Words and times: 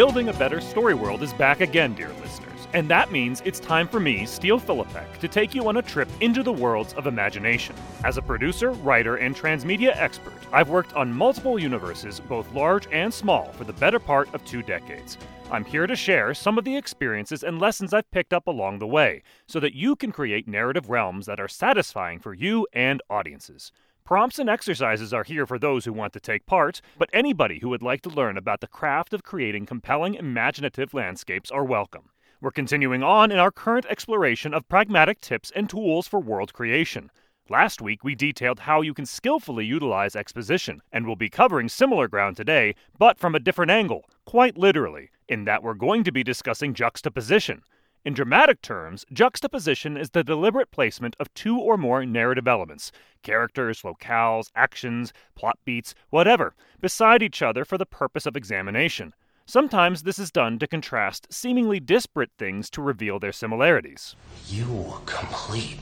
Building 0.00 0.30
a 0.30 0.32
Better 0.32 0.62
Story 0.62 0.94
World 0.94 1.22
is 1.22 1.34
back 1.34 1.60
again, 1.60 1.92
dear 1.92 2.08
listeners. 2.22 2.66
And 2.72 2.88
that 2.88 3.12
means 3.12 3.42
it's 3.44 3.60
time 3.60 3.86
for 3.86 4.00
me, 4.00 4.24
Steele 4.24 4.58
Philippek, 4.58 5.18
to 5.18 5.28
take 5.28 5.54
you 5.54 5.68
on 5.68 5.76
a 5.76 5.82
trip 5.82 6.08
into 6.22 6.42
the 6.42 6.50
worlds 6.50 6.94
of 6.94 7.06
imagination. 7.06 7.76
As 8.02 8.16
a 8.16 8.22
producer, 8.22 8.70
writer, 8.70 9.16
and 9.16 9.36
transmedia 9.36 9.94
expert, 9.94 10.32
I've 10.52 10.70
worked 10.70 10.94
on 10.94 11.12
multiple 11.12 11.58
universes, 11.58 12.18
both 12.18 12.50
large 12.54 12.88
and 12.90 13.12
small, 13.12 13.52
for 13.52 13.64
the 13.64 13.74
better 13.74 13.98
part 13.98 14.32
of 14.32 14.42
two 14.46 14.62
decades. 14.62 15.18
I'm 15.50 15.66
here 15.66 15.86
to 15.86 15.94
share 15.94 16.32
some 16.32 16.56
of 16.56 16.64
the 16.64 16.78
experiences 16.78 17.42
and 17.42 17.60
lessons 17.60 17.92
I've 17.92 18.10
picked 18.10 18.32
up 18.32 18.46
along 18.46 18.78
the 18.78 18.86
way, 18.86 19.22
so 19.48 19.60
that 19.60 19.74
you 19.74 19.96
can 19.96 20.12
create 20.12 20.48
narrative 20.48 20.88
realms 20.88 21.26
that 21.26 21.40
are 21.40 21.46
satisfying 21.46 22.20
for 22.20 22.32
you 22.32 22.66
and 22.72 23.02
audiences. 23.10 23.70
Prompts 24.10 24.40
and 24.40 24.50
exercises 24.50 25.14
are 25.14 25.22
here 25.22 25.46
for 25.46 25.56
those 25.56 25.84
who 25.84 25.92
want 25.92 26.12
to 26.14 26.18
take 26.18 26.44
part, 26.44 26.80
but 26.98 27.08
anybody 27.12 27.60
who 27.60 27.68
would 27.68 27.80
like 27.80 28.00
to 28.00 28.08
learn 28.08 28.36
about 28.36 28.60
the 28.60 28.66
craft 28.66 29.14
of 29.14 29.22
creating 29.22 29.66
compelling 29.66 30.14
imaginative 30.14 30.92
landscapes 30.92 31.48
are 31.48 31.62
welcome. 31.62 32.10
We're 32.40 32.50
continuing 32.50 33.04
on 33.04 33.30
in 33.30 33.38
our 33.38 33.52
current 33.52 33.86
exploration 33.88 34.52
of 34.52 34.68
pragmatic 34.68 35.20
tips 35.20 35.52
and 35.54 35.70
tools 35.70 36.08
for 36.08 36.18
world 36.18 36.52
creation. 36.52 37.12
Last 37.48 37.80
week, 37.80 38.02
we 38.02 38.16
detailed 38.16 38.58
how 38.58 38.80
you 38.80 38.94
can 38.94 39.06
skillfully 39.06 39.64
utilize 39.64 40.16
exposition, 40.16 40.82
and 40.90 41.06
we'll 41.06 41.14
be 41.14 41.30
covering 41.30 41.68
similar 41.68 42.08
ground 42.08 42.36
today, 42.36 42.74
but 42.98 43.20
from 43.20 43.36
a 43.36 43.38
different 43.38 43.70
angle, 43.70 44.06
quite 44.24 44.58
literally, 44.58 45.10
in 45.28 45.44
that 45.44 45.62
we're 45.62 45.74
going 45.74 46.02
to 46.02 46.10
be 46.10 46.24
discussing 46.24 46.74
juxtaposition. 46.74 47.62
In 48.02 48.14
dramatic 48.14 48.62
terms, 48.62 49.04
juxtaposition 49.12 49.98
is 49.98 50.10
the 50.10 50.24
deliberate 50.24 50.70
placement 50.70 51.14
of 51.20 51.32
two 51.34 51.58
or 51.58 51.76
more 51.76 52.06
narrative 52.06 52.48
elements 52.48 52.92
characters, 53.22 53.82
locales, 53.82 54.46
actions, 54.56 55.12
plot 55.34 55.58
beats, 55.66 55.94
whatever 56.08 56.54
beside 56.80 57.22
each 57.22 57.42
other 57.42 57.62
for 57.62 57.76
the 57.76 57.84
purpose 57.84 58.24
of 58.24 58.36
examination. 58.36 59.12
Sometimes 59.44 60.04
this 60.04 60.18
is 60.18 60.30
done 60.30 60.58
to 60.60 60.66
contrast 60.66 61.30
seemingly 61.30 61.78
disparate 61.78 62.30
things 62.38 62.70
to 62.70 62.80
reveal 62.80 63.18
their 63.18 63.32
similarities. 63.32 64.16
You 64.48 64.94
complete 65.04 65.76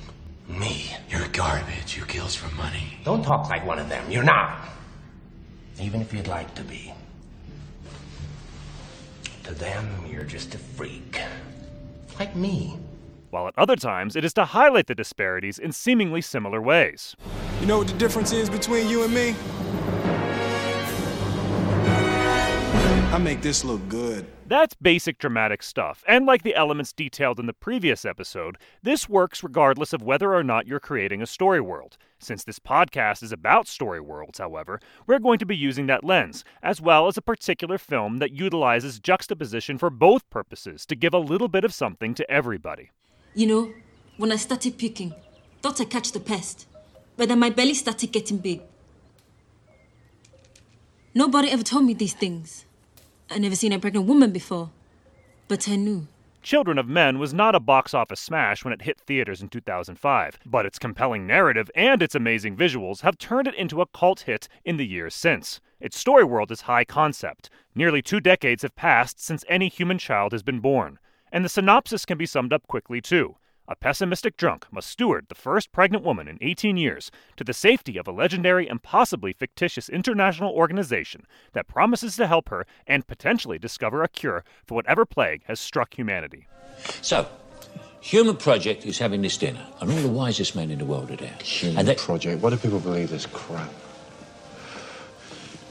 me. 0.48 0.96
You're 1.08 1.28
garbage 1.28 1.92
who 1.92 2.04
kills 2.06 2.34
for 2.34 2.52
money. 2.56 2.98
Don't 3.04 3.22
talk 3.22 3.48
like 3.48 3.64
one 3.64 3.78
of 3.78 3.88
them. 3.88 4.10
You're 4.10 4.24
not. 4.24 4.58
Even 5.80 6.00
if 6.00 6.12
you'd 6.12 6.26
like 6.26 6.52
to 6.56 6.64
be. 6.64 6.92
To 9.44 9.54
them, 9.54 9.86
you're 10.10 10.24
just 10.24 10.56
a 10.56 10.58
freak. 10.58 11.20
Like 12.18 12.34
me. 12.34 12.78
While 13.30 13.46
at 13.46 13.54
other 13.58 13.76
times, 13.76 14.16
it 14.16 14.24
is 14.24 14.32
to 14.34 14.44
highlight 14.44 14.86
the 14.86 14.94
disparities 14.94 15.58
in 15.58 15.72
seemingly 15.72 16.20
similar 16.20 16.60
ways. 16.60 17.14
You 17.60 17.66
know 17.66 17.78
what 17.78 17.88
the 17.88 17.98
difference 17.98 18.32
is 18.32 18.48
between 18.48 18.88
you 18.88 19.04
and 19.04 19.14
me? 19.14 19.36
I 23.10 23.16
make 23.16 23.40
this 23.40 23.64
look 23.64 23.88
good. 23.88 24.26
That's 24.46 24.74
basic 24.74 25.18
dramatic 25.18 25.62
stuff, 25.62 26.04
and 26.06 26.26
like 26.26 26.42
the 26.42 26.54
elements 26.54 26.92
detailed 26.92 27.40
in 27.40 27.46
the 27.46 27.54
previous 27.54 28.04
episode, 28.04 28.58
this 28.82 29.08
works 29.08 29.42
regardless 29.42 29.94
of 29.94 30.02
whether 30.02 30.34
or 30.34 30.44
not 30.44 30.66
you're 30.66 30.78
creating 30.78 31.22
a 31.22 31.26
story 31.26 31.60
world. 31.60 31.96
Since 32.18 32.44
this 32.44 32.58
podcast 32.58 33.22
is 33.22 33.32
about 33.32 33.66
story 33.66 33.98
worlds, 33.98 34.38
however, 34.38 34.78
we're 35.06 35.20
going 35.20 35.38
to 35.38 35.46
be 35.46 35.56
using 35.56 35.86
that 35.86 36.04
lens, 36.04 36.44
as 36.62 36.82
well 36.82 37.06
as 37.06 37.16
a 37.16 37.22
particular 37.22 37.78
film 37.78 38.18
that 38.18 38.32
utilizes 38.32 39.00
juxtaposition 39.00 39.78
for 39.78 39.88
both 39.88 40.28
purposes 40.28 40.84
to 40.84 40.94
give 40.94 41.14
a 41.14 41.18
little 41.18 41.48
bit 41.48 41.64
of 41.64 41.72
something 41.72 42.12
to 42.12 42.30
everybody. 42.30 42.90
You 43.34 43.46
know, 43.46 43.72
when 44.18 44.32
I 44.32 44.36
started 44.36 44.76
puking, 44.76 45.14
thought 45.62 45.80
I'd 45.80 45.88
catch 45.88 46.12
the 46.12 46.20
pest, 46.20 46.66
but 47.16 47.30
then 47.30 47.38
my 47.38 47.48
belly 47.48 47.72
started 47.72 48.12
getting 48.12 48.36
big. 48.36 48.60
Nobody 51.14 51.50
ever 51.50 51.62
told 51.62 51.86
me 51.86 51.94
these 51.94 52.12
things. 52.12 52.66
I 53.30 53.38
never 53.38 53.56
seen 53.56 53.72
a 53.72 53.78
pregnant 53.78 54.06
woman 54.06 54.32
before, 54.32 54.70
but 55.48 55.68
I 55.68 55.76
knew. 55.76 56.06
Children 56.40 56.78
of 56.78 56.88
Men 56.88 57.18
was 57.18 57.34
not 57.34 57.54
a 57.54 57.60
box 57.60 57.92
office 57.92 58.20
smash 58.20 58.64
when 58.64 58.72
it 58.72 58.82
hit 58.82 59.00
theaters 59.00 59.42
in 59.42 59.48
2005, 59.48 60.38
but 60.46 60.64
its 60.64 60.78
compelling 60.78 61.26
narrative 61.26 61.70
and 61.74 62.02
its 62.02 62.14
amazing 62.14 62.56
visuals 62.56 63.02
have 63.02 63.18
turned 63.18 63.46
it 63.46 63.54
into 63.54 63.82
a 63.82 63.86
cult 63.86 64.20
hit 64.20 64.48
in 64.64 64.78
the 64.78 64.86
years 64.86 65.14
since. 65.14 65.60
Its 65.78 65.98
story 65.98 66.24
world 66.24 66.50
is 66.50 66.62
high 66.62 66.84
concept. 66.84 67.50
Nearly 67.74 68.00
two 68.00 68.20
decades 68.20 68.62
have 68.62 68.74
passed 68.76 69.20
since 69.20 69.44
any 69.46 69.68
human 69.68 69.98
child 69.98 70.32
has 70.32 70.42
been 70.42 70.60
born. 70.60 70.98
And 71.30 71.44
the 71.44 71.50
synopsis 71.50 72.06
can 72.06 72.16
be 72.16 72.24
summed 72.24 72.54
up 72.54 72.66
quickly, 72.66 73.02
too. 73.02 73.36
A 73.70 73.76
pessimistic 73.76 74.38
drunk 74.38 74.66
must 74.72 74.88
steward 74.88 75.26
the 75.28 75.34
first 75.34 75.72
pregnant 75.72 76.02
woman 76.02 76.26
in 76.26 76.38
18 76.40 76.78
years 76.78 77.10
to 77.36 77.44
the 77.44 77.52
safety 77.52 77.98
of 77.98 78.08
a 78.08 78.12
legendary 78.12 78.66
and 78.66 78.82
possibly 78.82 79.34
fictitious 79.34 79.90
international 79.90 80.54
organization 80.54 81.26
that 81.52 81.68
promises 81.68 82.16
to 82.16 82.26
help 82.26 82.48
her 82.48 82.66
and 82.86 83.06
potentially 83.06 83.58
discover 83.58 84.02
a 84.02 84.08
cure 84.08 84.42
for 84.64 84.74
whatever 84.74 85.04
plague 85.04 85.42
has 85.44 85.60
struck 85.60 85.98
humanity. 85.98 86.48
So, 87.02 87.28
Human 88.00 88.38
Project 88.38 88.86
is 88.86 88.96
having 88.96 89.20
this 89.20 89.36
dinner, 89.36 89.66
and 89.82 89.92
all 89.92 89.98
the 89.98 90.08
wisest 90.08 90.56
men 90.56 90.70
in 90.70 90.78
the 90.78 90.86
world 90.86 91.10
are 91.10 91.16
there. 91.16 91.36
Human 91.42 91.78
and 91.78 91.88
they, 91.88 91.94
Project. 91.94 92.40
Why 92.40 92.48
do 92.48 92.56
people 92.56 92.80
believe 92.80 93.10
this 93.10 93.26
crap? 93.26 93.70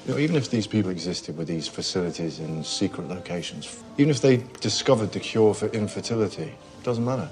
You 0.06 0.14
know, 0.14 0.20
even 0.20 0.36
if 0.36 0.52
these 0.52 0.68
people 0.68 0.92
existed 0.92 1.36
with 1.36 1.48
these 1.48 1.68
facilities 1.68 2.38
in 2.40 2.64
secret 2.64 3.08
locations, 3.08 3.82
even 3.98 4.12
if 4.12 4.22
they 4.22 4.44
discovered 4.62 5.14
the 5.14 5.20
cure 5.20 5.56
for 5.56 5.68
infertility, 5.70 6.44
it 6.44 6.84
doesn't 6.84 7.04
matter. 7.04 7.28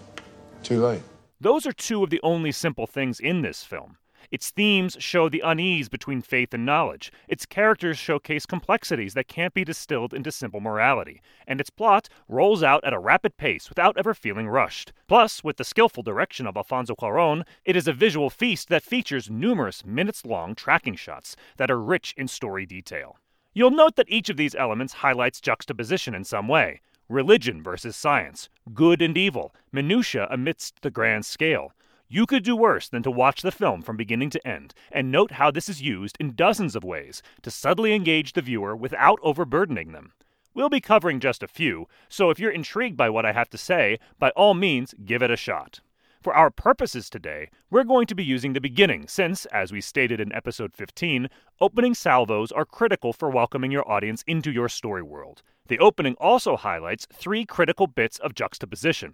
Too 0.66 0.82
late. 0.82 1.04
Those 1.40 1.68
are 1.68 1.72
two 1.72 2.04
of 2.04 2.10
the 2.10 2.20
only 2.24 2.52
simple 2.52 2.88
things 2.88 3.20
in 3.20 3.44
this 3.44 3.64
film. 3.64 3.98
Its 4.32 4.50
themes 4.50 4.98
show 5.00 5.30
the 5.30 5.44
unease 5.46 5.90
between 5.90 6.24
faith 6.24 6.56
and 6.56 6.66
knowledge. 6.66 7.12
Its 7.28 7.46
characters 7.46 8.00
showcase 8.00 8.48
complexities 8.48 9.14
that 9.14 9.28
can't 9.28 9.54
be 9.54 9.64
distilled 9.64 10.12
into 10.12 10.32
simple 10.32 10.60
morality. 10.60 11.22
And 11.46 11.62
its 11.62 11.70
plot 11.70 12.10
rolls 12.28 12.64
out 12.64 12.84
at 12.84 12.94
a 12.94 13.00
rapid 13.00 13.38
pace 13.38 13.70
without 13.70 13.96
ever 13.96 14.16
feeling 14.16 14.48
rushed. 14.48 14.92
Plus, 15.08 15.44
with 15.44 15.58
the 15.58 15.64
skillful 15.64 16.02
direction 16.02 16.48
of 16.48 16.58
Alfonso 16.58 16.96
Cuaron, 16.96 17.44
it 17.64 17.76
is 17.76 17.88
a 17.88 17.94
visual 17.94 18.32
feast 18.32 18.68
that 18.70 18.82
features 18.82 19.30
numerous 19.30 19.86
minutes 19.86 20.26
long 20.26 20.56
tracking 20.56 20.96
shots 20.96 21.36
that 21.58 21.70
are 21.70 21.80
rich 21.80 22.16
in 22.18 22.28
story 22.28 22.66
detail. 22.66 23.18
You'll 23.54 23.70
note 23.70 23.98
that 23.98 24.10
each 24.10 24.32
of 24.32 24.38
these 24.38 24.56
elements 24.56 24.94
highlights 24.94 25.40
juxtaposition 25.40 26.16
in 26.16 26.24
some 26.24 26.48
way 26.48 26.82
religion 27.10 27.62
versus 27.62 27.96
science, 27.96 28.50
good 28.74 29.02
and 29.02 29.18
evil, 29.18 29.54
minutia 29.72 30.28
amidst 30.30 30.82
the 30.82 30.92
grand 30.92 31.26
scale. 31.26 31.72
You 32.08 32.26
could 32.26 32.44
do 32.44 32.56
worse 32.56 32.88
than 32.88 33.04
to 33.04 33.12
watch 33.12 33.42
the 33.42 33.52
film 33.52 33.82
from 33.82 33.98
beginning 33.98 34.30
to 34.32 34.48
end 34.48 34.74
and 34.92 35.12
note 35.12 35.32
how 35.32 35.52
this 35.52 35.68
is 35.68 35.82
used 35.82 36.18
in 36.20 36.36
dozens 36.36 36.76
of 36.76 36.84
ways 36.84 37.22
to 37.42 37.52
subtly 37.52 37.94
engage 37.94 38.34
the 38.34 38.42
viewer 38.42 38.76
without 38.76 39.20
overburdening 39.24 39.92
them. 39.92 40.14
We'll 40.54 40.70
be 40.70 40.80
covering 40.80 41.20
just 41.20 41.44
a 41.44 41.48
few, 41.48 41.88
so 42.08 42.30
if 42.30 42.40
you're 42.40 42.52
intrigued 42.52 42.96
by 42.96 43.10
what 43.10 43.26
I 43.26 43.34
have 43.34 43.50
to 43.50 43.58
say, 43.58 44.00
by 44.20 44.30
all 44.32 44.54
means, 44.54 44.94
give 45.04 45.22
it 45.22 45.32
a 45.32 45.36
shot. 45.36 45.82
For 46.26 46.36
our 46.36 46.50
purposes 46.50 47.08
today, 47.08 47.52
we're 47.70 47.84
going 47.84 48.08
to 48.08 48.16
be 48.16 48.24
using 48.24 48.54
the 48.54 48.60
beginning, 48.60 49.08
since, 49.08 49.46
as 49.54 49.72
we 49.72 49.80
stated 49.80 50.20
in 50.20 50.34
episode 50.34 50.74
15, 50.74 51.30
opening 51.62 51.94
salvos 51.94 52.52
are 52.52 52.66
critical 52.66 53.14
for 53.14 53.30
welcoming 53.30 53.70
your 53.70 53.88
audience 53.88 54.24
into 54.26 54.52
your 54.52 54.68
story 54.68 55.04
world. 55.04 55.44
The 55.68 55.78
opening 55.78 56.16
also 56.16 56.58
highlights 56.58 57.06
three 57.14 57.46
critical 57.46 57.86
bits 57.86 58.18
of 58.18 58.34
juxtaposition 58.34 59.14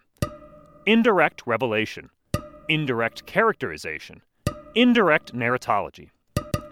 indirect 0.86 1.46
revelation, 1.46 2.12
indirect 2.70 3.26
characterization, 3.26 4.22
indirect 4.74 5.36
narratology. 5.36 6.12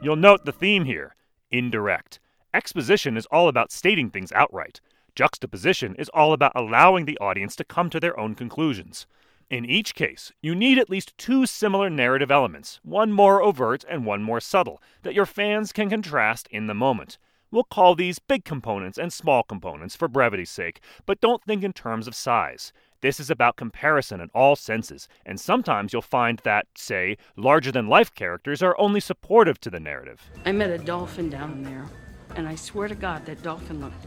You'll 0.02 0.16
note 0.16 0.46
the 0.46 0.54
theme 0.54 0.86
here 0.86 1.18
indirect. 1.52 2.22
Exposition 2.54 3.18
is 3.18 3.26
all 3.26 3.50
about 3.50 3.74
stating 3.74 4.10
things 4.10 4.32
outright. 4.32 4.80
Juxtaposition 5.16 5.96
is 5.96 6.08
all 6.14 6.32
about 6.32 6.54
allowing 6.56 7.04
the 7.04 7.18
audience 7.18 7.58
to 7.58 7.66
come 7.66 7.90
to 7.90 8.00
their 8.00 8.18
own 8.18 8.36
conclusions. 8.36 9.06
In 9.50 9.66
each 9.66 9.96
case, 9.96 10.32
you 10.42 10.54
need 10.54 10.78
at 10.78 10.92
least 10.92 11.18
two 11.18 11.48
similar 11.48 11.90
narrative 11.90 12.30
elements, 12.30 12.80
one 12.84 13.12
more 13.12 13.42
overt 13.42 13.84
and 13.90 14.06
one 14.06 14.22
more 14.22 14.40
subtle, 14.40 14.80
that 15.02 15.16
your 15.16 15.26
fans 15.26 15.72
can 15.72 15.90
contrast 15.90 16.48
in 16.52 16.68
the 16.68 16.76
moment. 16.76 17.18
We'll 17.50 17.64
call 17.64 17.96
these 17.96 18.20
big 18.20 18.46
components 18.46 19.00
and 19.00 19.12
small 19.12 19.42
components 19.42 19.96
for 19.96 20.08
brevity's 20.08 20.52
sake, 20.52 20.82
but 21.08 21.20
don't 21.20 21.44
think 21.44 21.64
in 21.64 21.74
terms 21.74 22.08
of 22.08 22.14
size. 22.14 22.72
This 23.02 23.20
is 23.20 23.32
about 23.32 23.56
comparison 23.56 24.22
in 24.22 24.30
all 24.36 24.56
senses, 24.56 25.08
and 25.26 25.40
sometimes 25.40 25.94
you'll 25.94 26.04
find 26.04 26.38
that, 26.44 26.68
say, 26.76 27.18
larger 27.36 27.72
than 27.72 27.88
life 27.88 28.14
characters 28.14 28.62
are 28.62 28.80
only 28.80 29.00
supportive 29.00 29.60
to 29.62 29.72
the 29.72 29.80
narrative. 29.80 30.22
I 30.46 30.52
met 30.52 30.70
a 30.70 30.78
dolphin 30.78 31.32
down 31.32 31.64
there, 31.64 31.88
and 32.36 32.48
I 32.48 32.54
swear 32.54 32.88
to 32.88 32.94
God 32.94 33.26
that 33.26 33.42
dolphin 33.42 33.82
looked 33.82 34.06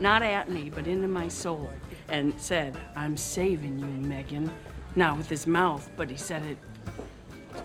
not 0.00 0.22
at 0.22 0.50
me, 0.50 0.70
but 0.70 0.86
into 0.86 1.08
my 1.08 1.28
soul, 1.28 1.70
and 2.08 2.32
said, 2.38 2.76
I'm 2.96 3.16
saving 3.16 3.78
you, 3.78 3.86
Megan. 3.86 4.50
Not 4.96 5.16
with 5.16 5.28
his 5.28 5.46
mouth, 5.46 5.88
but 5.96 6.10
he 6.10 6.16
said 6.16 6.42
it, 6.44 6.58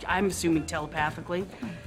I'm 0.07 0.27
assuming 0.27 0.65
telepathically. 0.65 1.45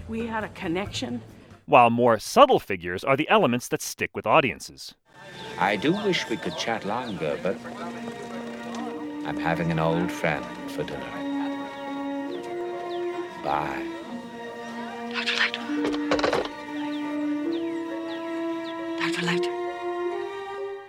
We 0.08 0.26
had 0.26 0.44
a 0.44 0.48
connection. 0.50 1.22
While 1.66 1.90
more 1.90 2.18
subtle 2.18 2.60
figures 2.60 3.04
are 3.04 3.16
the 3.16 3.28
elements 3.28 3.68
that 3.68 3.82
stick 3.82 4.10
with 4.14 4.26
audiences. 4.26 4.94
I 5.58 5.76
do 5.76 5.92
wish 5.92 6.28
we 6.28 6.36
could 6.36 6.56
chat 6.56 6.84
longer, 6.84 7.38
but 7.42 7.56
I'm 9.26 9.38
having 9.38 9.70
an 9.70 9.78
old 9.78 10.10
friend 10.12 10.44
for 10.70 10.84
dinner. 10.84 11.00
Bye. 13.42 13.82
Dr. 15.12 15.34
Lecter. 15.34 15.62
Dr. 18.98 19.22
Lecter. 19.26 19.55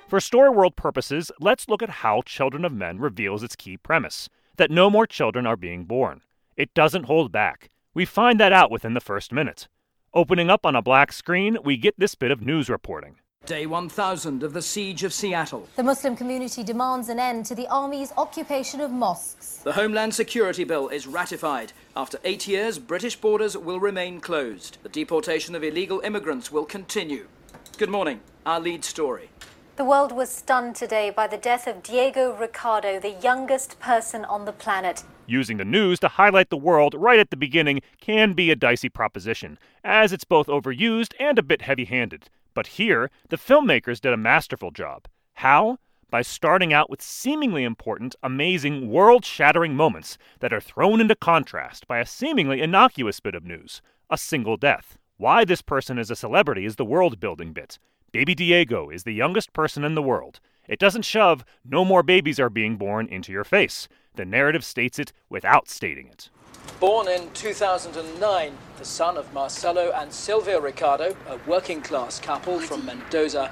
For 0.07 0.21
story 0.21 0.49
world 0.49 0.77
purposes, 0.77 1.33
let's 1.41 1.67
look 1.67 1.83
at 1.83 1.89
how 1.89 2.21
Children 2.21 2.63
of 2.63 2.71
Men 2.71 2.97
reveals 2.97 3.43
its 3.43 3.57
key 3.57 3.75
premise 3.75 4.29
that 4.55 4.71
no 4.71 4.89
more 4.89 5.05
children 5.05 5.45
are 5.45 5.57
being 5.57 5.83
born. 5.83 6.21
It 6.55 6.73
doesn't 6.73 7.07
hold 7.07 7.29
back. 7.33 7.69
We 7.93 8.05
find 8.05 8.39
that 8.39 8.53
out 8.53 8.71
within 8.71 8.93
the 8.93 9.01
first 9.01 9.33
minute. 9.33 9.67
Opening 10.13 10.49
up 10.49 10.65
on 10.65 10.77
a 10.77 10.81
black 10.81 11.11
screen, 11.11 11.57
we 11.61 11.75
get 11.75 11.99
this 11.99 12.15
bit 12.15 12.31
of 12.31 12.41
news 12.41 12.69
reporting. 12.69 13.17
Day 13.45 13.65
1000 13.65 14.43
of 14.43 14.53
the 14.53 14.61
Siege 14.61 15.03
of 15.03 15.11
Seattle. 15.11 15.67
The 15.75 15.83
Muslim 15.83 16.15
community 16.15 16.63
demands 16.63 17.09
an 17.09 17.19
end 17.19 17.45
to 17.47 17.55
the 17.55 17.67
army's 17.67 18.13
occupation 18.15 18.79
of 18.79 18.91
mosques. 18.91 19.57
The 19.57 19.73
Homeland 19.73 20.15
Security 20.15 20.63
Bill 20.63 20.87
is 20.87 21.05
ratified. 21.05 21.73
After 21.97 22.17
eight 22.23 22.47
years, 22.47 22.79
British 22.79 23.17
borders 23.17 23.57
will 23.57 23.81
remain 23.81 24.21
closed. 24.21 24.77
The 24.83 24.89
deportation 24.89 25.53
of 25.53 25.65
illegal 25.65 25.99
immigrants 25.99 26.49
will 26.49 26.65
continue. 26.65 27.27
Good 27.77 27.89
morning. 27.89 28.21
Our 28.45 28.61
lead 28.61 28.85
story. 28.85 29.29
The 29.77 29.85
world 29.85 30.11
was 30.11 30.31
stunned 30.31 30.75
today 30.75 31.11
by 31.11 31.27
the 31.27 31.37
death 31.37 31.67
of 31.67 31.83
Diego 31.83 32.35
Ricardo, 32.35 32.99
the 32.99 33.11
youngest 33.11 33.79
person 33.79 34.25
on 34.25 34.45
the 34.45 34.51
planet. 34.51 35.03
Using 35.27 35.57
the 35.57 35.65
news 35.65 35.99
to 35.99 36.07
highlight 36.07 36.49
the 36.49 36.57
world 36.57 36.95
right 36.97 37.19
at 37.19 37.29
the 37.29 37.37
beginning 37.37 37.81
can 38.01 38.33
be 38.33 38.49
a 38.49 38.55
dicey 38.55 38.89
proposition, 38.89 39.59
as 39.83 40.11
it's 40.11 40.23
both 40.23 40.47
overused 40.47 41.13
and 41.19 41.37
a 41.37 41.43
bit 41.43 41.61
heavy 41.61 41.85
handed. 41.85 42.31
But 42.55 42.65
here, 42.65 43.11
the 43.29 43.37
filmmakers 43.37 44.01
did 44.01 44.13
a 44.13 44.17
masterful 44.17 44.71
job. 44.71 45.07
How? 45.35 45.77
By 46.09 46.23
starting 46.23 46.73
out 46.73 46.89
with 46.89 47.03
seemingly 47.03 47.63
important, 47.63 48.15
amazing, 48.23 48.89
world 48.89 49.25
shattering 49.25 49.75
moments 49.75 50.17
that 50.39 50.51
are 50.51 50.59
thrown 50.59 50.99
into 50.99 51.15
contrast 51.15 51.87
by 51.87 51.99
a 51.99 52.05
seemingly 52.07 52.63
innocuous 52.63 53.19
bit 53.19 53.35
of 53.35 53.45
news 53.45 53.83
a 54.09 54.17
single 54.17 54.57
death. 54.57 54.97
Why 55.17 55.45
this 55.45 55.61
person 55.61 55.99
is 55.99 56.09
a 56.09 56.15
celebrity 56.15 56.65
is 56.65 56.77
the 56.77 56.85
world 56.85 57.19
building 57.19 57.53
bit. 57.53 57.77
Baby 58.13 58.35
Diego 58.35 58.89
is 58.89 59.03
the 59.03 59.11
youngest 59.11 59.51
person 59.51 59.83
in 59.83 59.93
the 59.93 60.01
world. 60.01 60.39
It 60.65 60.79
doesn't 60.79 61.03
shove, 61.03 61.43
no 61.65 61.83
more 61.83 62.03
babies 62.03 62.39
are 62.39 62.49
being 62.49 62.77
born 62.77 63.07
into 63.07 63.33
your 63.33 63.43
face. 63.43 63.89
The 64.15 64.23
narrative 64.23 64.63
states 64.63 64.97
it 64.97 65.11
without 65.29 65.67
stating 65.67 66.07
it. 66.07 66.29
Born 66.79 67.09
in 67.09 67.29
2009, 67.33 68.57
the 68.79 68.85
son 68.85 69.17
of 69.17 69.33
Marcelo 69.33 69.91
and 69.91 70.11
Silvia 70.13 70.59
Ricardo, 70.59 71.17
a 71.27 71.37
working 71.49 71.81
class 71.81 72.19
couple 72.19 72.59
from 72.61 72.85
Mendoza, 72.85 73.51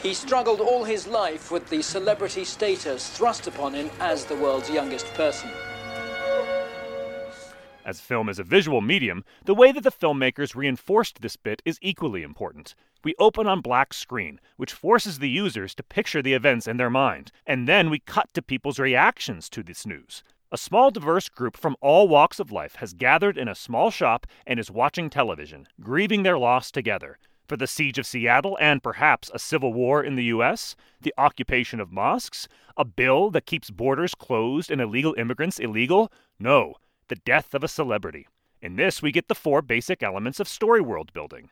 he 0.00 0.14
struggled 0.14 0.60
all 0.60 0.84
his 0.84 1.08
life 1.08 1.50
with 1.50 1.68
the 1.68 1.82
celebrity 1.82 2.44
status 2.44 3.10
thrust 3.10 3.48
upon 3.48 3.74
him 3.74 3.90
as 3.98 4.24
the 4.24 4.36
world's 4.36 4.70
youngest 4.70 5.06
person. 5.14 5.50
As 7.86 8.00
film 8.00 8.28
is 8.28 8.40
a 8.40 8.42
visual 8.42 8.80
medium, 8.80 9.24
the 9.44 9.54
way 9.54 9.70
that 9.70 9.84
the 9.84 9.92
filmmakers 9.92 10.56
reinforced 10.56 11.22
this 11.22 11.36
bit 11.36 11.62
is 11.64 11.78
equally 11.80 12.24
important. 12.24 12.74
We 13.04 13.14
open 13.16 13.46
on 13.46 13.60
black 13.60 13.94
screen, 13.94 14.40
which 14.56 14.72
forces 14.72 15.20
the 15.20 15.28
users 15.28 15.72
to 15.76 15.84
picture 15.84 16.20
the 16.20 16.32
events 16.32 16.66
in 16.66 16.78
their 16.78 16.90
mind, 16.90 17.30
and 17.46 17.68
then 17.68 17.88
we 17.88 18.00
cut 18.00 18.34
to 18.34 18.42
people's 18.42 18.80
reactions 18.80 19.48
to 19.50 19.62
this 19.62 19.86
news. 19.86 20.24
A 20.50 20.58
small, 20.58 20.90
diverse 20.90 21.28
group 21.28 21.56
from 21.56 21.76
all 21.80 22.08
walks 22.08 22.40
of 22.40 22.50
life 22.50 22.74
has 22.76 22.92
gathered 22.92 23.38
in 23.38 23.46
a 23.46 23.54
small 23.54 23.92
shop 23.92 24.26
and 24.44 24.58
is 24.58 24.68
watching 24.68 25.08
television, 25.08 25.68
grieving 25.80 26.24
their 26.24 26.38
loss 26.38 26.72
together. 26.72 27.20
For 27.46 27.56
the 27.56 27.68
siege 27.68 27.98
of 28.00 28.06
Seattle 28.06 28.58
and 28.60 28.82
perhaps 28.82 29.30
a 29.32 29.38
civil 29.38 29.72
war 29.72 30.02
in 30.02 30.16
the 30.16 30.24
U.S., 30.24 30.74
the 31.02 31.14
occupation 31.16 31.78
of 31.78 31.92
mosques, 31.92 32.48
a 32.76 32.84
bill 32.84 33.30
that 33.30 33.46
keeps 33.46 33.70
borders 33.70 34.16
closed 34.16 34.72
and 34.72 34.80
illegal 34.80 35.14
immigrants 35.16 35.60
illegal? 35.60 36.10
No, 36.40 36.74
the 37.08 37.16
death 37.16 37.54
of 37.54 37.62
a 37.62 37.68
celebrity. 37.68 38.26
In 38.60 38.76
this, 38.76 39.02
we 39.02 39.12
get 39.12 39.28
the 39.28 39.34
four 39.34 39.62
basic 39.62 40.02
elements 40.02 40.40
of 40.40 40.48
story 40.48 40.80
world 40.80 41.12
building. 41.12 41.50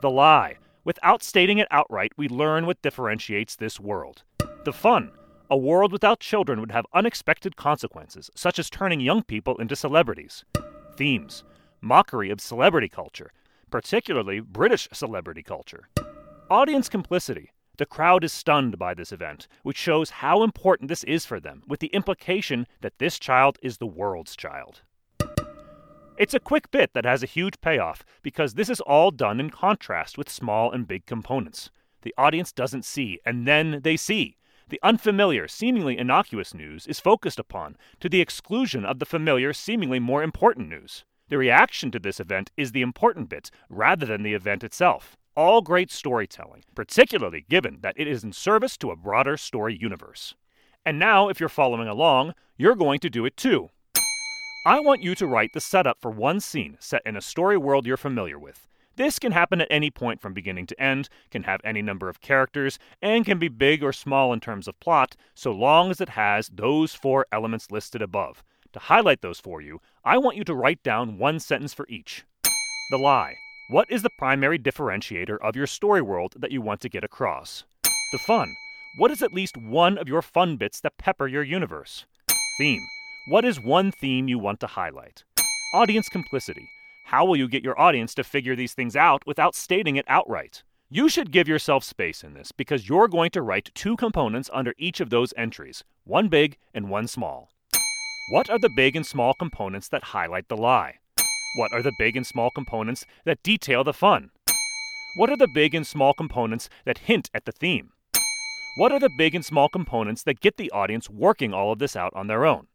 The 0.00 0.10
lie. 0.10 0.58
Without 0.84 1.22
stating 1.22 1.58
it 1.58 1.68
outright, 1.70 2.12
we 2.16 2.28
learn 2.28 2.66
what 2.66 2.82
differentiates 2.82 3.56
this 3.56 3.80
world. 3.80 4.22
The 4.64 4.72
fun. 4.72 5.12
A 5.50 5.56
world 5.56 5.92
without 5.92 6.20
children 6.20 6.60
would 6.60 6.72
have 6.72 6.86
unexpected 6.94 7.56
consequences, 7.56 8.30
such 8.34 8.58
as 8.58 8.70
turning 8.70 9.00
young 9.00 9.22
people 9.22 9.56
into 9.58 9.76
celebrities. 9.76 10.44
Themes. 10.96 11.44
Mockery 11.80 12.30
of 12.30 12.40
celebrity 12.40 12.88
culture, 12.88 13.32
particularly 13.70 14.40
British 14.40 14.88
celebrity 14.92 15.42
culture. 15.42 15.88
Audience 16.48 16.88
complicity. 16.88 17.50
The 17.78 17.86
crowd 17.86 18.22
is 18.22 18.32
stunned 18.32 18.78
by 18.78 18.94
this 18.94 19.10
event, 19.10 19.48
which 19.62 19.78
shows 19.78 20.10
how 20.10 20.42
important 20.42 20.88
this 20.88 21.04
is 21.04 21.26
for 21.26 21.40
them, 21.40 21.62
with 21.66 21.80
the 21.80 21.88
implication 21.88 22.66
that 22.82 22.98
this 22.98 23.18
child 23.18 23.58
is 23.62 23.78
the 23.78 23.86
world's 23.86 24.36
child. 24.36 24.82
It's 26.18 26.34
a 26.34 26.40
quick 26.40 26.70
bit 26.70 26.92
that 26.92 27.06
has 27.06 27.22
a 27.22 27.26
huge 27.26 27.60
payoff 27.62 28.04
because 28.22 28.54
this 28.54 28.68
is 28.68 28.80
all 28.82 29.10
done 29.10 29.40
in 29.40 29.48
contrast 29.48 30.18
with 30.18 30.28
small 30.28 30.70
and 30.70 30.86
big 30.86 31.06
components. 31.06 31.70
The 32.02 32.14
audience 32.18 32.52
doesn't 32.52 32.84
see, 32.84 33.18
and 33.24 33.46
then 33.46 33.80
they 33.82 33.96
see. 33.96 34.36
The 34.68 34.80
unfamiliar, 34.82 35.48
seemingly 35.48 35.96
innocuous 35.96 36.52
news 36.52 36.86
is 36.86 37.00
focused 37.00 37.38
upon, 37.38 37.76
to 38.00 38.08
the 38.08 38.20
exclusion 38.20 38.84
of 38.84 38.98
the 38.98 39.06
familiar, 39.06 39.52
seemingly 39.52 40.00
more 40.00 40.22
important 40.22 40.68
news. 40.68 41.04
The 41.28 41.38
reaction 41.38 41.90
to 41.92 41.98
this 41.98 42.20
event 42.20 42.50
is 42.58 42.72
the 42.72 42.82
important 42.82 43.30
bit, 43.30 43.50
rather 43.70 44.04
than 44.04 44.22
the 44.22 44.34
event 44.34 44.62
itself. 44.62 45.16
All 45.34 45.62
great 45.62 45.90
storytelling, 45.90 46.64
particularly 46.74 47.46
given 47.48 47.78
that 47.80 47.98
it 47.98 48.06
is 48.06 48.22
in 48.22 48.32
service 48.32 48.76
to 48.78 48.90
a 48.90 48.96
broader 48.96 49.38
story 49.38 49.76
universe. 49.80 50.34
And 50.84 50.98
now, 50.98 51.28
if 51.28 51.40
you're 51.40 51.48
following 51.48 51.88
along, 51.88 52.34
you're 52.58 52.76
going 52.76 52.98
to 53.00 53.10
do 53.10 53.24
it 53.24 53.36
too. 53.36 53.70
I 54.64 54.78
want 54.78 55.02
you 55.02 55.16
to 55.16 55.26
write 55.26 55.54
the 55.54 55.60
setup 55.60 56.00
for 56.00 56.12
one 56.12 56.38
scene 56.38 56.76
set 56.78 57.02
in 57.04 57.16
a 57.16 57.20
story 57.20 57.56
world 57.56 57.84
you're 57.84 57.96
familiar 57.96 58.38
with. 58.38 58.68
This 58.94 59.18
can 59.18 59.32
happen 59.32 59.60
at 59.60 59.66
any 59.72 59.90
point 59.90 60.20
from 60.20 60.34
beginning 60.34 60.66
to 60.66 60.80
end, 60.80 61.08
can 61.32 61.42
have 61.42 61.60
any 61.64 61.82
number 61.82 62.08
of 62.08 62.20
characters, 62.20 62.78
and 63.00 63.24
can 63.24 63.40
be 63.40 63.48
big 63.48 63.82
or 63.82 63.92
small 63.92 64.32
in 64.32 64.38
terms 64.38 64.68
of 64.68 64.78
plot, 64.78 65.16
so 65.34 65.50
long 65.50 65.90
as 65.90 66.00
it 66.00 66.10
has 66.10 66.48
those 66.48 66.94
four 66.94 67.26
elements 67.32 67.72
listed 67.72 68.02
above. 68.02 68.44
To 68.74 68.78
highlight 68.78 69.20
those 69.20 69.40
for 69.40 69.60
you, 69.60 69.80
I 70.04 70.16
want 70.18 70.36
you 70.36 70.44
to 70.44 70.54
write 70.54 70.84
down 70.84 71.18
one 71.18 71.40
sentence 71.40 71.74
for 71.74 71.88
each. 71.88 72.24
The 72.92 72.98
lie. 72.98 73.34
What 73.68 73.90
is 73.90 74.02
the 74.02 74.10
primary 74.16 74.60
differentiator 74.60 75.38
of 75.40 75.56
your 75.56 75.66
story 75.66 76.02
world 76.02 76.34
that 76.38 76.52
you 76.52 76.60
want 76.60 76.80
to 76.82 76.88
get 76.88 77.02
across? 77.02 77.64
The 78.12 78.18
fun. 78.18 78.54
What 78.96 79.10
is 79.10 79.22
at 79.22 79.34
least 79.34 79.56
one 79.56 79.98
of 79.98 80.06
your 80.06 80.22
fun 80.22 80.56
bits 80.56 80.80
that 80.82 80.98
pepper 80.98 81.26
your 81.26 81.42
universe? 81.42 82.06
Theme. 82.58 82.86
What 83.26 83.44
is 83.44 83.60
one 83.60 83.92
theme 83.92 84.26
you 84.26 84.40
want 84.40 84.58
to 84.60 84.66
highlight? 84.66 85.22
Audience 85.74 86.08
complicity. 86.08 86.68
How 87.04 87.24
will 87.24 87.36
you 87.36 87.46
get 87.46 87.62
your 87.62 87.80
audience 87.80 88.14
to 88.14 88.24
figure 88.24 88.56
these 88.56 88.74
things 88.74 88.96
out 88.96 89.24
without 89.28 89.54
stating 89.54 89.94
it 89.94 90.04
outright? 90.08 90.64
You 90.90 91.08
should 91.08 91.30
give 91.30 91.46
yourself 91.46 91.84
space 91.84 92.24
in 92.24 92.34
this 92.34 92.50
because 92.50 92.88
you're 92.88 93.06
going 93.06 93.30
to 93.30 93.42
write 93.42 93.70
two 93.76 93.96
components 93.96 94.50
under 94.52 94.74
each 94.76 94.98
of 94.98 95.10
those 95.10 95.32
entries 95.36 95.84
one 96.02 96.26
big 96.26 96.56
and 96.74 96.90
one 96.90 97.06
small. 97.06 97.48
What 98.30 98.50
are 98.50 98.58
the 98.58 98.72
big 98.74 98.96
and 98.96 99.06
small 99.06 99.34
components 99.34 99.86
that 99.90 100.02
highlight 100.02 100.48
the 100.48 100.56
lie? 100.56 100.96
What 101.54 101.72
are 101.72 101.82
the 101.82 101.94
big 102.00 102.16
and 102.16 102.26
small 102.26 102.50
components 102.50 103.06
that 103.24 103.44
detail 103.44 103.84
the 103.84 103.92
fun? 103.92 104.32
What 105.14 105.30
are 105.30 105.36
the 105.36 105.48
big 105.54 105.76
and 105.76 105.86
small 105.86 106.12
components 106.12 106.68
that 106.86 106.98
hint 106.98 107.30
at 107.32 107.44
the 107.44 107.52
theme? 107.52 107.92
What 108.74 108.90
are 108.90 108.98
the 108.98 109.10
big 109.16 109.36
and 109.36 109.44
small 109.44 109.68
components 109.68 110.24
that 110.24 110.40
get 110.40 110.56
the 110.56 110.72
audience 110.72 111.08
working 111.08 111.54
all 111.54 111.70
of 111.70 111.78
this 111.78 111.94
out 111.94 112.12
on 112.16 112.26
their 112.26 112.44
own? 112.44 112.66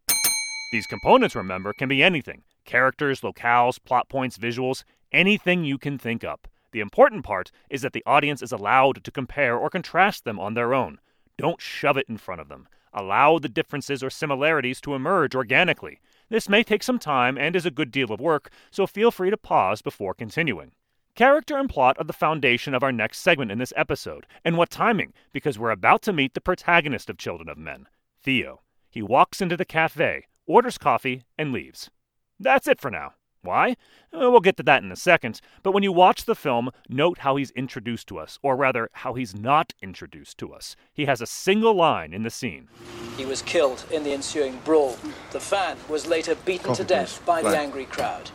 These 0.69 0.87
components, 0.87 1.35
remember, 1.35 1.73
can 1.73 1.87
be 1.87 2.03
anything 2.03 2.43
characters, 2.65 3.21
locales, 3.21 3.79
plot 3.83 4.09
points, 4.09 4.37
visuals, 4.37 4.83
anything 5.13 5.63
you 5.63 5.77
can 5.77 5.97
think 5.97 6.25
up. 6.25 6.47
The 6.71 6.81
important 6.81 7.23
part 7.23 7.51
is 7.69 7.81
that 7.81 7.93
the 7.93 8.03
audience 8.05 8.41
is 8.41 8.51
allowed 8.51 9.03
to 9.03 9.11
compare 9.11 9.57
or 9.57 9.69
contrast 9.69 10.25
them 10.25 10.37
on 10.37 10.53
their 10.53 10.73
own. 10.73 10.99
Don't 11.37 11.61
shove 11.61 11.95
it 11.95 12.09
in 12.09 12.17
front 12.17 12.41
of 12.41 12.49
them. 12.49 12.67
Allow 12.93 13.39
the 13.39 13.47
differences 13.47 14.03
or 14.03 14.09
similarities 14.09 14.81
to 14.81 14.95
emerge 14.95 15.33
organically. 15.35 16.01
This 16.29 16.49
may 16.49 16.63
take 16.63 16.83
some 16.83 16.99
time 16.99 17.37
and 17.37 17.55
is 17.55 17.65
a 17.65 17.71
good 17.71 17.91
deal 17.91 18.11
of 18.11 18.19
work, 18.19 18.51
so 18.69 18.85
feel 18.85 19.11
free 19.11 19.29
to 19.29 19.37
pause 19.37 19.81
before 19.81 20.13
continuing. 20.13 20.73
Character 21.15 21.57
and 21.57 21.69
plot 21.69 21.95
are 21.97 22.03
the 22.03 22.13
foundation 22.13 22.73
of 22.73 22.83
our 22.83 22.91
next 22.91 23.19
segment 23.19 23.51
in 23.51 23.57
this 23.57 23.73
episode. 23.75 24.27
And 24.43 24.57
what 24.57 24.69
timing, 24.69 25.13
because 25.31 25.57
we're 25.57 25.71
about 25.71 26.01
to 26.03 26.13
meet 26.13 26.33
the 26.33 26.41
protagonist 26.41 27.09
of 27.09 27.17
Children 27.17 27.49
of 27.49 27.57
Men, 27.57 27.87
Theo. 28.21 28.61
He 28.89 29.01
walks 29.01 29.41
into 29.41 29.57
the 29.57 29.65
cafe, 29.65 30.25
orders 30.47 30.77
coffee, 30.77 31.23
and 31.37 31.51
leaves. 31.51 31.91
That's 32.39 32.67
it 32.67 32.81
for 32.81 32.89
now. 32.89 33.13
Why? 33.43 33.77
Uh, 34.11 34.31
we'll 34.31 34.39
get 34.39 34.57
to 34.57 34.63
that 34.63 34.83
in 34.83 34.91
a 34.91 34.95
second, 34.95 35.39
but 35.63 35.71
when 35.71 35.83
you 35.83 35.91
watch 35.91 36.25
the 36.25 36.35
film, 36.35 36.69
note 36.89 37.19
how 37.19 37.35
he's 37.35 37.51
introduced 37.51 38.07
to 38.07 38.17
us, 38.17 38.39
or 38.41 38.55
rather, 38.55 38.89
how 38.91 39.13
he's 39.13 39.35
not 39.35 39.73
introduced 39.81 40.37
to 40.39 40.53
us. 40.53 40.75
He 40.93 41.05
has 41.05 41.21
a 41.21 41.27
single 41.27 41.73
line 41.73 42.13
in 42.13 42.23
the 42.23 42.29
scene. 42.29 42.67
He 43.15 43.25
was 43.25 43.41
killed 43.43 43.85
in 43.91 44.03
the 44.03 44.13
ensuing 44.13 44.59
brawl. 44.65 44.97
The 45.31 45.39
fan 45.39 45.77
was 45.87 46.07
later 46.07 46.35
beaten 46.35 46.73
to 46.73 46.83
death 46.83 47.23
by 47.25 47.41
the 47.41 47.57
angry 47.57 47.85
crowd. 47.85 48.31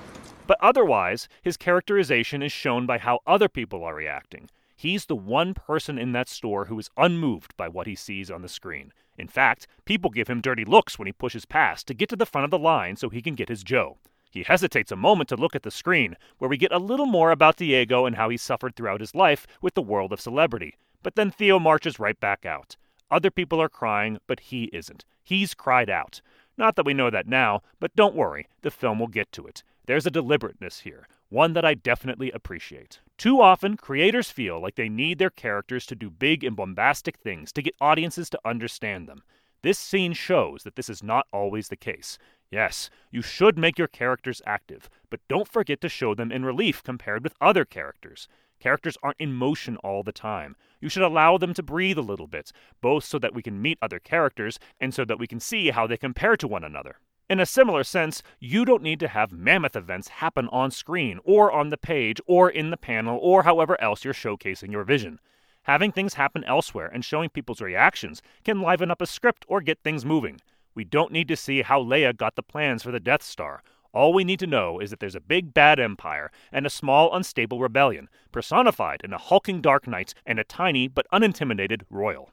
But 0.46 0.58
otherwise, 0.60 1.28
his 1.42 1.56
characterization 1.56 2.42
is 2.42 2.52
shown 2.52 2.86
by 2.86 2.98
how 2.98 3.20
other 3.26 3.48
people 3.48 3.84
are 3.84 3.94
reacting. 3.94 4.48
He's 4.74 5.06
the 5.06 5.16
one 5.16 5.54
person 5.54 5.98
in 5.98 6.12
that 6.12 6.28
store 6.28 6.64
who 6.64 6.78
is 6.78 6.90
unmoved 6.96 7.56
by 7.56 7.68
what 7.68 7.86
he 7.86 7.94
sees 7.94 8.30
on 8.30 8.42
the 8.42 8.48
screen. 8.48 8.92
In 9.16 9.28
fact, 9.28 9.66
people 9.84 10.10
give 10.10 10.28
him 10.28 10.40
dirty 10.40 10.64
looks 10.64 10.98
when 10.98 11.06
he 11.06 11.12
pushes 11.12 11.44
past 11.44 11.86
to 11.86 11.94
get 11.94 12.08
to 12.08 12.16
the 12.16 12.26
front 12.26 12.44
of 12.44 12.50
the 12.50 12.58
line 12.58 12.96
so 12.96 13.08
he 13.08 13.22
can 13.22 13.34
get 13.34 13.48
his 13.48 13.62
Joe. 13.62 13.98
He 14.30 14.42
hesitates 14.42 14.90
a 14.90 14.96
moment 14.96 15.28
to 15.28 15.36
look 15.36 15.54
at 15.54 15.62
the 15.62 15.70
screen, 15.70 16.16
where 16.38 16.48
we 16.48 16.56
get 16.56 16.72
a 16.72 16.78
little 16.78 17.06
more 17.06 17.30
about 17.30 17.56
Diego 17.56 18.06
and 18.06 18.16
how 18.16 18.30
he 18.30 18.38
suffered 18.38 18.74
throughout 18.74 19.00
his 19.00 19.14
life 19.14 19.46
with 19.60 19.74
the 19.74 19.82
world 19.82 20.12
of 20.12 20.20
celebrity. 20.20 20.76
But 21.02 21.16
then 21.16 21.30
Theo 21.30 21.58
marches 21.58 21.98
right 21.98 22.18
back 22.18 22.46
out. 22.46 22.76
Other 23.10 23.30
people 23.30 23.60
are 23.60 23.68
crying, 23.68 24.18
but 24.26 24.40
he 24.40 24.70
isn't. 24.72 25.04
He's 25.22 25.52
cried 25.52 25.90
out. 25.90 26.22
Not 26.56 26.76
that 26.76 26.86
we 26.86 26.94
know 26.94 27.10
that 27.10 27.26
now, 27.26 27.60
but 27.78 27.94
don't 27.94 28.14
worry, 28.14 28.46
the 28.62 28.70
film 28.70 28.98
will 28.98 29.06
get 29.08 29.30
to 29.32 29.46
it. 29.46 29.62
There's 29.84 30.06
a 30.06 30.10
deliberateness 30.10 30.80
here, 30.80 31.08
one 31.32 31.54
that 31.54 31.64
I 31.64 31.72
definitely 31.72 32.30
appreciate. 32.30 33.00
Too 33.16 33.40
often, 33.40 33.78
creators 33.78 34.30
feel 34.30 34.60
like 34.60 34.74
they 34.74 34.90
need 34.90 35.18
their 35.18 35.30
characters 35.30 35.86
to 35.86 35.94
do 35.94 36.10
big 36.10 36.44
and 36.44 36.54
bombastic 36.54 37.16
things 37.16 37.52
to 37.52 37.62
get 37.62 37.74
audiences 37.80 38.28
to 38.30 38.40
understand 38.44 39.08
them. 39.08 39.22
This 39.62 39.78
scene 39.78 40.12
shows 40.12 40.62
that 40.64 40.76
this 40.76 40.90
is 40.90 41.02
not 41.02 41.26
always 41.32 41.68
the 41.68 41.76
case. 41.76 42.18
Yes, 42.50 42.90
you 43.10 43.22
should 43.22 43.56
make 43.56 43.78
your 43.78 43.88
characters 43.88 44.42
active, 44.44 44.90
but 45.08 45.26
don't 45.26 45.48
forget 45.48 45.80
to 45.80 45.88
show 45.88 46.14
them 46.14 46.30
in 46.30 46.44
relief 46.44 46.82
compared 46.82 47.24
with 47.24 47.34
other 47.40 47.64
characters. 47.64 48.28
Characters 48.60 48.98
aren't 49.02 49.18
in 49.18 49.32
motion 49.32 49.78
all 49.78 50.02
the 50.02 50.12
time. 50.12 50.54
You 50.82 50.90
should 50.90 51.02
allow 51.02 51.38
them 51.38 51.54
to 51.54 51.62
breathe 51.62 51.96
a 51.96 52.02
little 52.02 52.26
bit, 52.26 52.52
both 52.82 53.04
so 53.04 53.18
that 53.18 53.34
we 53.34 53.42
can 53.42 53.62
meet 53.62 53.78
other 53.80 53.98
characters 53.98 54.58
and 54.78 54.92
so 54.92 55.06
that 55.06 55.18
we 55.18 55.26
can 55.26 55.40
see 55.40 55.70
how 55.70 55.86
they 55.86 55.96
compare 55.96 56.36
to 56.36 56.46
one 56.46 56.62
another. 56.62 56.96
In 57.30 57.40
a 57.40 57.46
similar 57.46 57.84
sense, 57.84 58.22
you 58.40 58.64
don't 58.64 58.82
need 58.82 59.00
to 59.00 59.08
have 59.08 59.32
mammoth 59.32 59.76
events 59.76 60.08
happen 60.08 60.48
on 60.48 60.70
screen, 60.70 61.18
or 61.24 61.50
on 61.50 61.70
the 61.70 61.76
page, 61.76 62.20
or 62.26 62.50
in 62.50 62.70
the 62.70 62.76
panel, 62.76 63.18
or 63.22 63.44
however 63.44 63.80
else 63.80 64.04
you're 64.04 64.12
showcasing 64.12 64.70
your 64.70 64.84
vision. 64.84 65.18
Having 65.62 65.92
things 65.92 66.14
happen 66.14 66.42
elsewhere 66.44 66.88
and 66.92 67.04
showing 67.04 67.30
people's 67.30 67.60
reactions 67.60 68.20
can 68.44 68.60
liven 68.60 68.90
up 68.90 69.00
a 69.00 69.06
script 69.06 69.44
or 69.48 69.60
get 69.60 69.78
things 69.82 70.04
moving. 70.04 70.40
We 70.74 70.84
don't 70.84 71.12
need 71.12 71.28
to 71.28 71.36
see 71.36 71.62
how 71.62 71.82
Leia 71.82 72.16
got 72.16 72.34
the 72.34 72.42
plans 72.42 72.82
for 72.82 72.90
the 72.90 73.00
Death 73.00 73.22
Star. 73.22 73.62
All 73.92 74.12
we 74.12 74.24
need 74.24 74.40
to 74.40 74.46
know 74.46 74.80
is 74.80 74.90
that 74.90 75.00
there's 75.00 75.14
a 75.14 75.20
big 75.20 75.54
bad 75.54 75.78
empire 75.78 76.30
and 76.50 76.66
a 76.66 76.70
small 76.70 77.14
unstable 77.14 77.60
rebellion, 77.60 78.08
personified 78.32 79.02
in 79.04 79.12
a 79.12 79.18
hulking 79.18 79.60
Dark 79.60 79.86
Knight 79.86 80.14
and 80.26 80.38
a 80.38 80.44
tiny 80.44 80.88
but 80.88 81.06
unintimidated 81.12 81.82
Royal. 81.90 82.30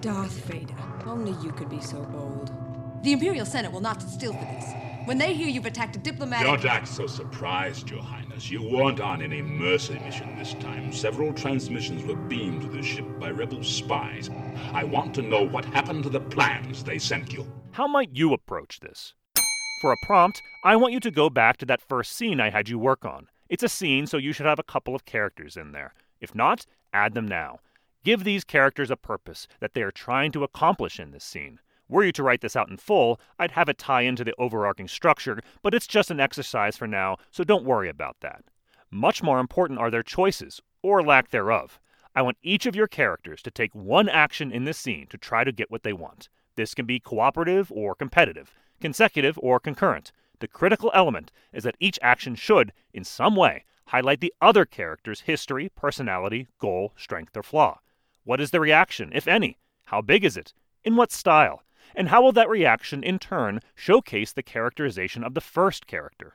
Darth 0.00 0.44
Vader, 0.44 0.74
only 1.06 1.32
you 1.42 1.52
could 1.52 1.70
be 1.70 1.80
so 1.80 2.02
bold. 2.02 2.52
The 3.02 3.12
Imperial 3.12 3.46
Senate 3.46 3.72
will 3.72 3.80
not 3.80 4.02
sit 4.02 4.10
still 4.10 4.32
for 4.32 4.44
this. 4.44 4.72
When 5.04 5.18
they 5.18 5.32
hear 5.32 5.48
you've 5.48 5.66
attacked 5.66 5.96
a 5.96 5.98
diplomatic. 6.00 6.46
Don't 6.46 6.64
act 6.64 6.88
so 6.88 7.06
surprised, 7.06 7.88
Your 7.88 8.02
Highness. 8.02 8.50
You 8.50 8.62
weren't 8.62 9.00
on 9.00 9.22
any 9.22 9.40
mercy 9.40 9.98
mission 10.00 10.36
this 10.36 10.54
time. 10.54 10.92
Several 10.92 11.32
transmissions 11.32 12.04
were 12.04 12.16
beamed 12.16 12.62
to 12.62 12.68
the 12.68 12.82
ship 12.82 13.06
by 13.18 13.30
rebel 13.30 13.62
spies. 13.62 14.28
I 14.72 14.84
want 14.84 15.14
to 15.14 15.22
know 15.22 15.42
what 15.42 15.64
happened 15.64 16.02
to 16.02 16.10
the 16.10 16.20
plans 16.20 16.84
they 16.84 16.98
sent 16.98 17.32
you. 17.32 17.50
How 17.70 17.86
might 17.86 18.10
you 18.14 18.34
approach 18.34 18.80
this? 18.80 19.14
For 19.80 19.92
a 19.92 20.06
prompt, 20.06 20.42
I 20.64 20.76
want 20.76 20.92
you 20.92 21.00
to 21.00 21.10
go 21.10 21.30
back 21.30 21.56
to 21.58 21.66
that 21.66 21.80
first 21.80 22.12
scene 22.12 22.40
I 22.40 22.50
had 22.50 22.68
you 22.68 22.78
work 22.78 23.04
on. 23.04 23.28
It's 23.48 23.62
a 23.62 23.68
scene, 23.68 24.06
so 24.06 24.16
you 24.18 24.32
should 24.32 24.46
have 24.46 24.58
a 24.58 24.64
couple 24.64 24.94
of 24.94 25.04
characters 25.04 25.56
in 25.56 25.72
there. 25.72 25.94
If 26.20 26.34
not, 26.34 26.66
add 26.92 27.14
them 27.14 27.28
now. 27.28 27.60
Give 28.04 28.24
these 28.24 28.44
characters 28.44 28.90
a 28.90 28.96
purpose 28.96 29.46
that 29.60 29.74
they 29.74 29.82
are 29.82 29.92
trying 29.92 30.32
to 30.32 30.44
accomplish 30.44 30.98
in 30.98 31.12
this 31.12 31.24
scene. 31.24 31.60
Were 31.88 32.04
you 32.04 32.12
to 32.12 32.22
write 32.22 32.42
this 32.42 32.54
out 32.54 32.68
in 32.68 32.76
full, 32.76 33.18
I'd 33.38 33.52
have 33.52 33.68
it 33.68 33.78
tie 33.78 34.02
into 34.02 34.24
the 34.24 34.34
overarching 34.38 34.88
structure, 34.88 35.40
but 35.62 35.72
it's 35.72 35.86
just 35.86 36.10
an 36.10 36.20
exercise 36.20 36.76
for 36.76 36.86
now, 36.86 37.16
so 37.30 37.44
don't 37.44 37.64
worry 37.64 37.88
about 37.88 38.16
that. 38.20 38.44
Much 38.90 39.22
more 39.22 39.40
important 39.40 39.78
are 39.78 39.90
their 39.90 40.02
choices, 40.02 40.60
or 40.82 41.02
lack 41.02 41.30
thereof. 41.30 41.80
I 42.14 42.22
want 42.22 42.36
each 42.42 42.66
of 42.66 42.76
your 42.76 42.88
characters 42.88 43.40
to 43.42 43.50
take 43.50 43.74
one 43.74 44.08
action 44.08 44.52
in 44.52 44.64
this 44.64 44.78
scene 44.78 45.06
to 45.08 45.16
try 45.16 45.44
to 45.44 45.52
get 45.52 45.70
what 45.70 45.82
they 45.82 45.92
want. 45.92 46.28
This 46.56 46.74
can 46.74 46.84
be 46.84 47.00
cooperative 47.00 47.70
or 47.72 47.94
competitive, 47.94 48.52
consecutive 48.80 49.38
or 49.42 49.60
concurrent. 49.60 50.12
The 50.40 50.48
critical 50.48 50.90
element 50.94 51.32
is 51.52 51.64
that 51.64 51.76
each 51.80 51.98
action 52.02 52.34
should, 52.34 52.72
in 52.92 53.04
some 53.04 53.34
way, 53.34 53.64
highlight 53.86 54.20
the 54.20 54.34
other 54.40 54.64
character's 54.64 55.22
history, 55.22 55.70
personality, 55.74 56.48
goal, 56.58 56.92
strength, 56.96 57.36
or 57.36 57.42
flaw. 57.42 57.80
What 58.24 58.40
is 58.40 58.50
the 58.50 58.60
reaction, 58.60 59.10
if 59.14 59.26
any? 59.26 59.56
How 59.86 60.02
big 60.02 60.24
is 60.24 60.36
it? 60.36 60.52
In 60.84 60.96
what 60.96 61.12
style? 61.12 61.62
And 61.94 62.08
how 62.08 62.22
will 62.22 62.32
that 62.32 62.48
reaction, 62.48 63.02
in 63.02 63.18
turn, 63.18 63.60
showcase 63.74 64.32
the 64.32 64.42
characterization 64.42 65.24
of 65.24 65.34
the 65.34 65.40
first 65.40 65.86
character? 65.86 66.34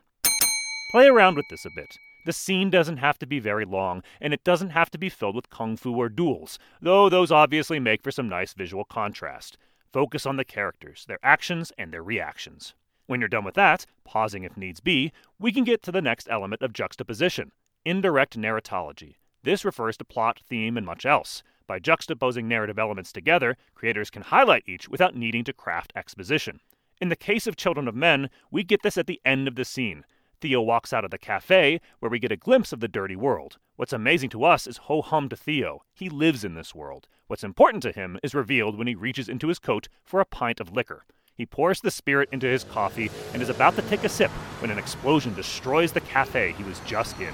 Play 0.90 1.06
around 1.06 1.36
with 1.36 1.46
this 1.50 1.64
a 1.64 1.70
bit. 1.74 1.88
The 2.24 2.32
scene 2.32 2.70
doesn't 2.70 2.96
have 2.96 3.18
to 3.18 3.26
be 3.26 3.38
very 3.38 3.64
long, 3.64 4.02
and 4.20 4.32
it 4.32 4.44
doesn't 4.44 4.70
have 4.70 4.90
to 4.90 4.98
be 4.98 5.08
filled 5.08 5.36
with 5.36 5.50
kung 5.50 5.76
fu 5.76 5.94
or 5.94 6.08
duels, 6.08 6.58
though 6.80 7.08
those 7.08 7.30
obviously 7.30 7.78
make 7.78 8.02
for 8.02 8.10
some 8.10 8.28
nice 8.28 8.54
visual 8.54 8.84
contrast. 8.84 9.58
Focus 9.92 10.24
on 10.24 10.36
the 10.36 10.44
characters, 10.44 11.04
their 11.06 11.18
actions, 11.22 11.72
and 11.76 11.92
their 11.92 12.02
reactions. 12.02 12.74
When 13.06 13.20
you're 13.20 13.28
done 13.28 13.44
with 13.44 13.54
that, 13.54 13.84
pausing 14.04 14.44
if 14.44 14.56
needs 14.56 14.80
be, 14.80 15.12
we 15.38 15.52
can 15.52 15.64
get 15.64 15.82
to 15.82 15.92
the 15.92 16.00
next 16.00 16.28
element 16.30 16.62
of 16.62 16.72
juxtaposition 16.72 17.52
indirect 17.84 18.38
narratology. 18.38 19.16
This 19.42 19.62
refers 19.62 19.98
to 19.98 20.04
plot, 20.04 20.40
theme, 20.48 20.78
and 20.78 20.86
much 20.86 21.04
else. 21.04 21.42
By 21.66 21.78
juxtaposing 21.78 22.44
narrative 22.44 22.78
elements 22.78 23.10
together, 23.10 23.56
creators 23.74 24.10
can 24.10 24.22
highlight 24.22 24.64
each 24.66 24.88
without 24.88 25.16
needing 25.16 25.44
to 25.44 25.52
craft 25.52 25.92
exposition. 25.96 26.60
In 27.00 27.08
the 27.08 27.16
case 27.16 27.46
of 27.46 27.56
Children 27.56 27.88
of 27.88 27.94
Men, 27.94 28.28
we 28.50 28.62
get 28.62 28.82
this 28.82 28.98
at 28.98 29.06
the 29.06 29.20
end 29.24 29.48
of 29.48 29.54
the 29.54 29.64
scene. 29.64 30.04
Theo 30.40 30.60
walks 30.60 30.92
out 30.92 31.06
of 31.06 31.10
the 31.10 31.16
cafe, 31.16 31.80
where 32.00 32.10
we 32.10 32.18
get 32.18 32.30
a 32.30 32.36
glimpse 32.36 32.72
of 32.72 32.80
the 32.80 32.88
dirty 32.88 33.16
world. 33.16 33.56
What's 33.76 33.94
amazing 33.94 34.28
to 34.30 34.44
us 34.44 34.66
is 34.66 34.76
ho 34.76 35.00
hum 35.00 35.30
to 35.30 35.36
Theo. 35.36 35.82
He 35.94 36.10
lives 36.10 36.44
in 36.44 36.54
this 36.54 36.74
world. 36.74 37.08
What's 37.28 37.44
important 37.44 37.82
to 37.84 37.92
him 37.92 38.18
is 38.22 38.34
revealed 38.34 38.76
when 38.76 38.86
he 38.86 38.94
reaches 38.94 39.28
into 39.28 39.48
his 39.48 39.58
coat 39.58 39.88
for 40.04 40.20
a 40.20 40.26
pint 40.26 40.60
of 40.60 40.70
liquor. 40.70 41.06
He 41.34 41.46
pours 41.46 41.80
the 41.80 41.90
spirit 41.90 42.28
into 42.30 42.46
his 42.46 42.64
coffee 42.64 43.10
and 43.32 43.40
is 43.40 43.48
about 43.48 43.74
to 43.76 43.82
take 43.82 44.04
a 44.04 44.08
sip 44.08 44.30
when 44.60 44.70
an 44.70 44.78
explosion 44.78 45.34
destroys 45.34 45.92
the 45.92 46.00
cafe 46.02 46.52
he 46.58 46.62
was 46.62 46.80
just 46.80 47.18
in. 47.18 47.32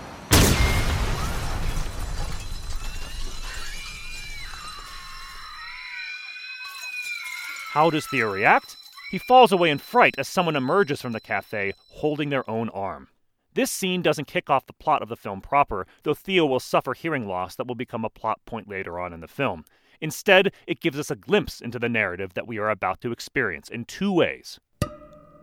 How 7.73 7.89
does 7.89 8.05
Theo 8.09 8.33
react? 8.33 8.77
He 9.13 9.19
falls 9.19 9.53
away 9.53 9.71
in 9.71 9.79
fright 9.79 10.17
as 10.19 10.27
someone 10.27 10.57
emerges 10.57 11.01
from 11.01 11.13
the 11.13 11.21
cafe 11.21 11.73
holding 11.91 12.29
their 12.29 12.49
own 12.51 12.69
arm. 12.71 13.07
This 13.55 13.71
scene 13.71 14.03
doesn't 14.03 14.27
kick 14.27 14.51
off 14.51 14.67
the 14.67 14.73
plot 14.73 15.03
of 15.03 15.09
the 15.09 15.15
film 15.15 15.41
proper, 15.41 15.87
though 16.03 16.13
Theo 16.13 16.47
will 16.47 16.59
suffer 16.59 16.95
hearing 16.95 17.29
loss 17.29 17.55
that 17.55 17.69
will 17.69 17.77
become 17.77 18.05
a 18.05 18.11
plot 18.11 18.41
point 18.45 18.69
later 18.69 18.99
on 18.99 19.13
in 19.13 19.21
the 19.21 19.29
film. 19.29 19.65
Instead, 20.01 20.53
it 20.67 20.81
gives 20.81 20.99
us 20.99 21.13
a 21.13 21.15
glimpse 21.15 21.61
into 21.61 21.79
the 21.79 21.89
narrative 21.89 22.35
that 22.35 22.49
we 22.49 22.59
are 22.59 22.71
about 22.71 23.01
to 23.03 23.13
experience 23.13 23.69
in 23.69 23.85
two 23.85 24.13
ways. 24.13 24.59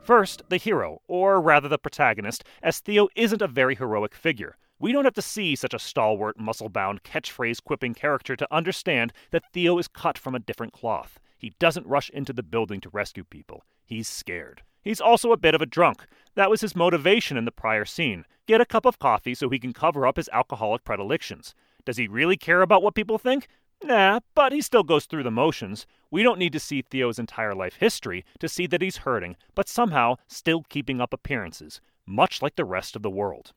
First, 0.04 0.42
the 0.50 0.58
hero, 0.58 1.02
or 1.08 1.40
rather 1.40 1.70
the 1.70 1.78
protagonist, 1.78 2.44
as 2.62 2.82
Theo 2.82 3.08
isn't 3.16 3.42
a 3.42 3.48
very 3.48 3.76
heroic 3.76 4.14
figure. 4.14 4.58
We 4.80 4.92
don't 4.92 5.06
have 5.06 5.14
to 5.14 5.22
see 5.22 5.56
such 5.56 5.74
a 5.74 5.80
stalwart, 5.80 6.38
muscle 6.38 6.68
bound, 6.68 7.04
catchphrase 7.04 7.64
quipping 7.64 7.94
character 7.94 8.36
to 8.36 8.54
understand 8.54 9.14
that 9.32 9.50
Theo 9.54 9.78
is 9.78 9.88
cut 9.88 10.18
from 10.18 10.36
a 10.36 10.40
different 10.40 10.74
cloth. 10.74 11.22
He 11.38 11.54
doesn't 11.60 11.88
rush 11.88 12.10
into 12.10 12.34
the 12.34 12.44
building 12.44 12.82
to 12.82 12.90
rescue 12.90 13.24
people. 13.24 13.64
He's 13.86 14.08
scared. 14.08 14.64
He's 14.82 15.02
also 15.02 15.32
a 15.32 15.38
bit 15.38 15.54
of 15.54 15.62
a 15.62 15.66
drunk. 15.66 16.06
That 16.36 16.50
was 16.50 16.62
his 16.62 16.76
motivation 16.76 17.38
in 17.38 17.46
the 17.46 17.52
prior 17.52 17.86
scene 17.86 18.26
get 18.48 18.62
a 18.62 18.66
cup 18.66 18.86
of 18.86 18.98
coffee 18.98 19.36
so 19.36 19.50
he 19.50 19.60
can 19.60 19.74
cover 19.74 20.08
up 20.08 20.16
his 20.16 20.30
alcoholic 20.32 20.84
predilections. 20.84 21.54
Does 21.86 21.98
he 21.98 22.08
really 22.08 22.38
care 22.38 22.62
about 22.62 22.82
what 22.82 22.96
people 22.96 23.18
think? 23.18 23.48
Nah, 23.84 24.22
but 24.34 24.52
he 24.52 24.62
still 24.62 24.84
goes 24.84 25.06
through 25.06 25.24
the 25.24 25.32
motions. 25.32 25.86
We 26.10 26.24
don't 26.24 26.40
need 26.40 26.54
to 26.54 26.60
see 26.60 26.82
Theo's 26.82 27.20
entire 27.20 27.54
life 27.54 27.76
history 27.76 28.26
to 28.40 28.50
see 28.50 28.66
that 28.68 28.82
he's 28.82 28.98
hurting, 28.98 29.36
but 29.54 29.70
somehow 29.70 30.16
still 30.28 30.64
keeping 30.70 31.00
up 31.00 31.14
appearances, 31.14 31.80
much 32.06 32.42
like 32.42 32.56
the 32.56 32.66
rest 32.66 32.96
of 32.96 33.04
the 33.04 33.10
world. 33.10 33.52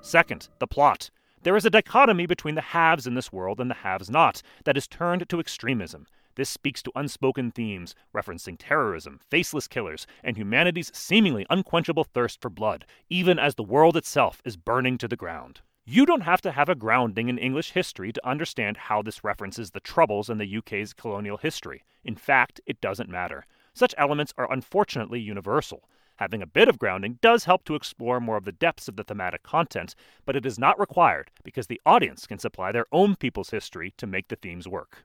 Second, 0.00 0.48
the 0.58 0.66
plot. 0.66 1.10
There 1.42 1.56
is 1.56 1.64
a 1.64 1.70
dichotomy 1.70 2.26
between 2.26 2.56
the 2.56 2.60
haves 2.60 3.06
in 3.06 3.14
this 3.14 3.32
world 3.32 3.60
and 3.60 3.70
the 3.70 3.74
haves 3.74 4.10
not 4.10 4.42
that 4.64 4.76
is 4.76 4.88
turned 4.88 5.28
to 5.28 5.38
extremism. 5.38 6.06
This 6.36 6.50
speaks 6.50 6.82
to 6.82 6.92
unspoken 6.94 7.50
themes, 7.50 7.94
referencing 8.14 8.56
terrorism, 8.58 9.20
faceless 9.30 9.66
killers, 9.66 10.06
and 10.22 10.36
humanity's 10.36 10.94
seemingly 10.94 11.46
unquenchable 11.48 12.04
thirst 12.04 12.42
for 12.42 12.50
blood, 12.50 12.84
even 13.08 13.38
as 13.38 13.54
the 13.54 13.62
world 13.62 13.96
itself 13.96 14.42
is 14.44 14.58
burning 14.58 14.98
to 14.98 15.08
the 15.08 15.16
ground. 15.16 15.62
You 15.86 16.04
don't 16.04 16.22
have 16.22 16.42
to 16.42 16.52
have 16.52 16.68
a 16.68 16.74
grounding 16.74 17.30
in 17.30 17.38
English 17.38 17.70
history 17.70 18.12
to 18.12 18.28
understand 18.28 18.76
how 18.76 19.00
this 19.00 19.24
references 19.24 19.70
the 19.70 19.80
Troubles 19.80 20.28
in 20.28 20.36
the 20.36 20.56
UK's 20.58 20.92
colonial 20.92 21.38
history. 21.38 21.84
In 22.04 22.16
fact, 22.16 22.60
it 22.66 22.82
doesn't 22.82 23.08
matter. 23.08 23.46
Such 23.72 23.94
elements 23.96 24.34
are 24.36 24.52
unfortunately 24.52 25.20
universal. 25.20 25.88
Having 26.16 26.42
a 26.42 26.46
bit 26.46 26.68
of 26.68 26.78
grounding 26.78 27.18
does 27.22 27.44
help 27.44 27.64
to 27.64 27.74
explore 27.74 28.20
more 28.20 28.36
of 28.36 28.44
the 28.44 28.52
depths 28.52 28.88
of 28.88 28.96
the 28.96 29.04
thematic 29.04 29.42
content, 29.42 29.94
but 30.26 30.36
it 30.36 30.44
is 30.44 30.58
not 30.58 30.78
required 30.78 31.30
because 31.44 31.68
the 31.68 31.80
audience 31.86 32.26
can 32.26 32.38
supply 32.38 32.72
their 32.72 32.86
own 32.92 33.16
people's 33.16 33.50
history 33.50 33.94
to 33.96 34.06
make 34.06 34.28
the 34.28 34.36
themes 34.36 34.68
work. 34.68 35.04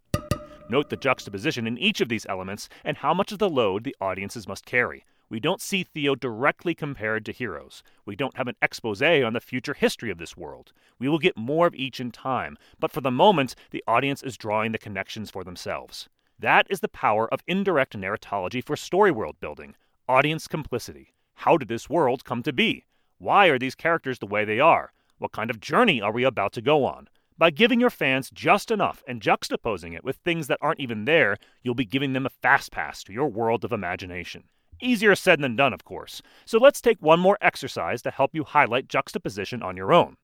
Note 0.72 0.90
the 0.90 0.96
juxtaposition 0.96 1.68
in 1.68 1.78
each 1.78 2.00
of 2.00 2.08
these 2.08 2.26
elements 2.30 2.70
and 2.86 2.96
how 2.96 3.14
much 3.14 3.34
of 3.34 3.40
the 3.40 3.50
load 3.50 3.84
the 3.84 3.94
audiences 4.00 4.48
must 4.48 4.66
carry. 4.66 5.04
We 5.30 5.42
don't 5.42 5.60
see 5.60 5.84
Theo 5.84 6.16
directly 6.16 6.74
compared 6.74 7.26
to 7.26 7.34
heroes. 7.34 7.84
We 8.06 8.16
don't 8.16 8.38
have 8.38 8.48
an 8.48 8.56
expose 8.62 9.02
on 9.02 9.34
the 9.34 9.42
future 9.42 9.74
history 9.74 10.10
of 10.12 10.18
this 10.18 10.38
world. 10.38 10.72
We 10.98 11.10
will 11.10 11.20
get 11.20 11.36
more 11.36 11.68
of 11.68 11.76
each 11.76 12.00
in 12.00 12.10
time, 12.10 12.58
but 12.80 12.90
for 12.90 13.02
the 13.02 13.12
moment, 13.12 13.54
the 13.72 13.84
audience 13.86 14.24
is 14.24 14.38
drawing 14.38 14.72
the 14.72 14.78
connections 14.78 15.30
for 15.30 15.44
themselves. 15.44 16.08
That 16.40 16.68
is 16.70 16.80
the 16.80 16.88
power 16.88 17.28
of 17.34 17.44
indirect 17.48 17.98
narratology 17.98 18.64
for 18.64 18.78
story 18.78 19.12
world 19.12 19.36
building. 19.42 19.76
Audience 20.08 20.48
complicity. 20.48 21.12
How 21.34 21.58
did 21.58 21.68
this 21.68 21.90
world 21.90 22.24
come 22.24 22.44
to 22.44 22.54
be? 22.54 22.86
Why 23.18 23.48
are 23.48 23.60
these 23.60 23.76
characters 23.76 24.20
the 24.20 24.26
way 24.26 24.46
they 24.46 24.62
are? 24.62 24.94
What 25.18 25.34
kind 25.34 25.50
of 25.50 25.60
journey 25.60 26.00
are 26.00 26.14
we 26.14 26.24
about 26.24 26.54
to 26.54 26.62
go 26.62 26.86
on? 26.86 27.10
By 27.42 27.50
giving 27.50 27.82
your 27.82 27.90
fans 27.90 28.30
just 28.30 28.70
enough 28.70 29.04
and 29.08 29.20
juxtaposing 29.20 29.96
it 29.96 30.04
with 30.04 30.18
things 30.18 30.46
that 30.46 30.60
aren't 30.62 30.80
even 30.80 31.06
there, 31.06 31.38
you'll 31.64 31.74
be 31.74 31.86
giving 31.86 32.14
them 32.14 32.28
a 32.28 32.30
fast 32.30 32.72
pass 32.72 33.04
to 33.06 33.14
your 33.14 33.30
world 33.30 33.66
of 33.66 33.72
imagination. 33.72 34.44
Easier 34.80 35.16
said 35.16 35.42
than 35.42 35.56
done, 35.56 35.74
of 35.74 35.84
course. 35.84 36.22
So 36.46 36.60
let's 36.60 36.82
take 36.82 37.02
one 37.02 37.20
more 37.20 37.40
exercise 37.42 38.04
to 38.04 38.12
help 38.12 38.36
you 38.36 38.44
highlight 38.44 38.88
juxtaposition 38.88 39.64
on 39.64 39.76
your 39.76 39.92
own. 39.92 40.18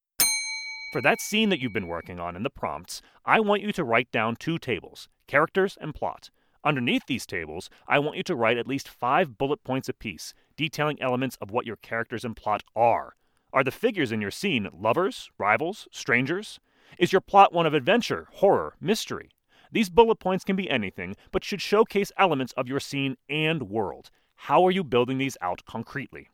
For 0.94 1.02
that 1.02 1.20
scene 1.20 1.50
that 1.50 1.60
you've 1.60 1.74
been 1.74 1.88
working 1.88 2.20
on 2.20 2.36
in 2.36 2.44
the 2.44 2.52
prompts, 2.52 3.02
I 3.26 3.40
want 3.40 3.64
you 3.64 3.72
to 3.72 3.84
write 3.84 4.12
down 4.12 4.36
two 4.36 4.60
tables 4.60 5.10
characters 5.26 5.76
and 5.82 5.96
plot. 5.96 6.30
Underneath 6.64 7.08
these 7.08 7.26
tables, 7.26 7.68
I 7.88 7.98
want 7.98 8.18
you 8.18 8.24
to 8.26 8.36
write 8.36 8.60
at 8.60 8.68
least 8.68 8.88
five 8.88 9.40
bullet 9.40 9.64
points 9.64 9.90
apiece, 9.90 10.36
detailing 10.56 11.02
elements 11.02 11.36
of 11.42 11.50
what 11.50 11.66
your 11.66 11.78
characters 11.78 12.24
and 12.24 12.36
plot 12.36 12.62
are. 12.76 13.16
Are 13.52 13.64
the 13.64 13.72
figures 13.72 14.12
in 14.12 14.22
your 14.22 14.30
scene 14.30 14.70
lovers, 14.72 15.32
rivals, 15.40 15.88
strangers? 15.92 16.60
Is 16.98 17.12
your 17.12 17.22
plot 17.22 17.54
one 17.54 17.66
of 17.66 17.74
adventure, 17.74 18.28
horror, 18.34 18.76
mystery? 18.82 19.30
These 19.72 19.90
bullet 19.90 20.20
points 20.20 20.44
can 20.44 20.56
be 20.56 20.70
anything, 20.70 21.16
but 21.32 21.44
should 21.44 21.62
showcase 21.62 22.12
elements 22.18 22.54
of 22.54 22.68
your 22.68 22.80
scene 22.80 23.18
and 23.30 23.70
world. 23.70 24.10
How 24.36 24.66
are 24.66 24.72
you 24.72 24.84
building 24.84 25.18
these 25.18 25.38
out 25.42 25.66
concretely? 25.66 26.30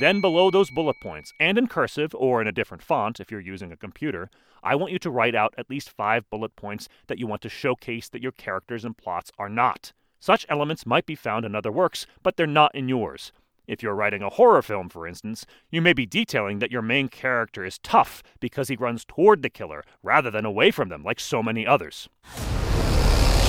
Then, 0.00 0.20
below 0.20 0.50
those 0.50 0.70
bullet 0.70 0.96
points, 1.02 1.32
and 1.40 1.58
in 1.58 1.66
cursive 1.66 2.14
or 2.14 2.40
in 2.40 2.46
a 2.46 2.52
different 2.52 2.82
font 2.82 3.18
if 3.18 3.32
you're 3.32 3.40
using 3.40 3.72
a 3.72 3.76
computer, 3.76 4.30
I 4.62 4.76
want 4.76 4.92
you 4.92 4.98
to 5.00 5.10
write 5.10 5.34
out 5.34 5.54
at 5.58 5.70
least 5.70 5.90
five 5.90 6.28
bullet 6.30 6.54
points 6.54 6.88
that 7.08 7.18
you 7.18 7.26
want 7.26 7.42
to 7.42 7.48
showcase 7.48 8.08
that 8.10 8.22
your 8.22 8.32
characters 8.32 8.84
and 8.84 8.96
plots 8.96 9.32
are 9.38 9.48
not. 9.48 9.92
Such 10.20 10.46
elements 10.48 10.86
might 10.86 11.06
be 11.06 11.14
found 11.14 11.44
in 11.44 11.54
other 11.54 11.72
works, 11.72 12.06
but 12.22 12.36
they're 12.36 12.46
not 12.46 12.74
in 12.74 12.88
yours. 12.88 13.32
If 13.68 13.82
you're 13.82 13.94
writing 13.94 14.22
a 14.22 14.30
horror 14.30 14.62
film, 14.62 14.88
for 14.88 15.06
instance, 15.06 15.44
you 15.70 15.82
may 15.82 15.92
be 15.92 16.06
detailing 16.06 16.58
that 16.60 16.72
your 16.72 16.80
main 16.80 17.08
character 17.08 17.66
is 17.66 17.78
tough 17.78 18.22
because 18.40 18.68
he 18.68 18.76
runs 18.76 19.04
toward 19.04 19.42
the 19.42 19.50
killer 19.50 19.84
rather 20.02 20.30
than 20.30 20.46
away 20.46 20.70
from 20.70 20.88
them, 20.88 21.04
like 21.04 21.20
so 21.20 21.42
many 21.42 21.66
others. 21.66 22.08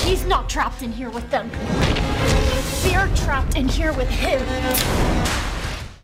He's 0.04 0.26
not 0.26 0.50
trapped 0.50 0.82
in 0.82 0.92
here 0.92 1.08
with 1.08 1.28
them. 1.30 1.48
They're 2.82 3.08
trapped 3.16 3.56
in 3.56 3.66
here 3.66 3.94
with 3.94 4.10
him. 4.10 4.40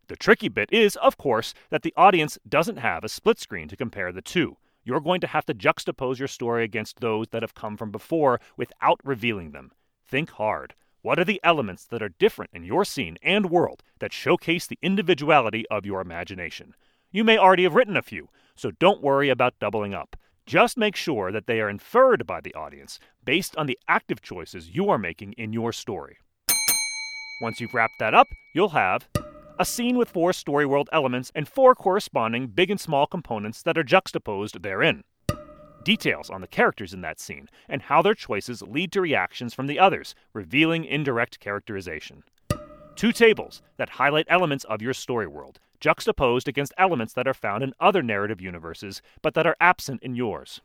The 0.08 0.16
tricky 0.16 0.48
bit 0.48 0.72
is, 0.72 0.96
of 0.96 1.18
course, 1.18 1.52
that 1.68 1.82
the 1.82 1.92
audience 1.94 2.38
doesn't 2.48 2.78
have 2.78 3.04
a 3.04 3.10
split 3.10 3.38
screen 3.38 3.68
to 3.68 3.76
compare 3.76 4.12
the 4.12 4.22
two. 4.22 4.56
You're 4.82 5.00
going 5.00 5.20
to 5.20 5.26
have 5.26 5.44
to 5.44 5.54
juxtapose 5.54 6.18
your 6.18 6.28
story 6.28 6.64
against 6.64 7.00
those 7.00 7.28
that 7.32 7.42
have 7.42 7.54
come 7.54 7.76
from 7.76 7.90
before 7.90 8.40
without 8.56 8.98
revealing 9.04 9.50
them. 9.50 9.72
Think 10.06 10.30
hard. 10.30 10.74
What 11.06 11.20
are 11.20 11.24
the 11.24 11.40
elements 11.44 11.84
that 11.84 12.02
are 12.02 12.08
different 12.08 12.50
in 12.52 12.64
your 12.64 12.84
scene 12.84 13.16
and 13.22 13.48
world 13.48 13.84
that 14.00 14.12
showcase 14.12 14.66
the 14.66 14.80
individuality 14.82 15.64
of 15.70 15.86
your 15.86 16.00
imagination? 16.00 16.74
You 17.12 17.22
may 17.22 17.38
already 17.38 17.62
have 17.62 17.76
written 17.76 17.96
a 17.96 18.02
few, 18.02 18.28
so 18.56 18.72
don't 18.72 19.04
worry 19.04 19.28
about 19.28 19.60
doubling 19.60 19.94
up. 19.94 20.16
Just 20.46 20.76
make 20.76 20.96
sure 20.96 21.30
that 21.30 21.46
they 21.46 21.60
are 21.60 21.68
inferred 21.68 22.26
by 22.26 22.40
the 22.40 22.52
audience 22.54 22.98
based 23.24 23.56
on 23.56 23.66
the 23.66 23.78
active 23.86 24.20
choices 24.20 24.70
you 24.70 24.90
are 24.90 24.98
making 24.98 25.34
in 25.34 25.52
your 25.52 25.72
story. 25.72 26.18
Once 27.40 27.60
you've 27.60 27.74
wrapped 27.74 28.00
that 28.00 28.12
up, 28.12 28.26
you'll 28.52 28.70
have 28.70 29.08
a 29.60 29.64
scene 29.64 29.96
with 29.96 30.10
four 30.10 30.32
story 30.32 30.66
world 30.66 30.88
elements 30.92 31.30
and 31.36 31.46
four 31.46 31.76
corresponding 31.76 32.48
big 32.48 32.68
and 32.68 32.80
small 32.80 33.06
components 33.06 33.62
that 33.62 33.78
are 33.78 33.84
juxtaposed 33.84 34.60
therein. 34.60 35.04
Details 35.86 36.30
on 36.30 36.40
the 36.40 36.48
characters 36.48 36.92
in 36.92 37.00
that 37.02 37.20
scene 37.20 37.48
and 37.68 37.82
how 37.82 38.02
their 38.02 38.12
choices 38.12 38.60
lead 38.60 38.90
to 38.90 39.00
reactions 39.00 39.54
from 39.54 39.68
the 39.68 39.78
others, 39.78 40.16
revealing 40.32 40.84
indirect 40.84 41.38
characterization. 41.38 42.24
Two 42.96 43.12
tables 43.12 43.62
that 43.76 43.90
highlight 43.90 44.26
elements 44.28 44.64
of 44.64 44.82
your 44.82 44.92
story 44.92 45.28
world, 45.28 45.60
juxtaposed 45.78 46.48
against 46.48 46.74
elements 46.76 47.12
that 47.12 47.28
are 47.28 47.32
found 47.32 47.62
in 47.62 47.72
other 47.78 48.02
narrative 48.02 48.40
universes 48.40 49.00
but 49.22 49.34
that 49.34 49.46
are 49.46 49.54
absent 49.60 50.02
in 50.02 50.16
yours. 50.16 50.60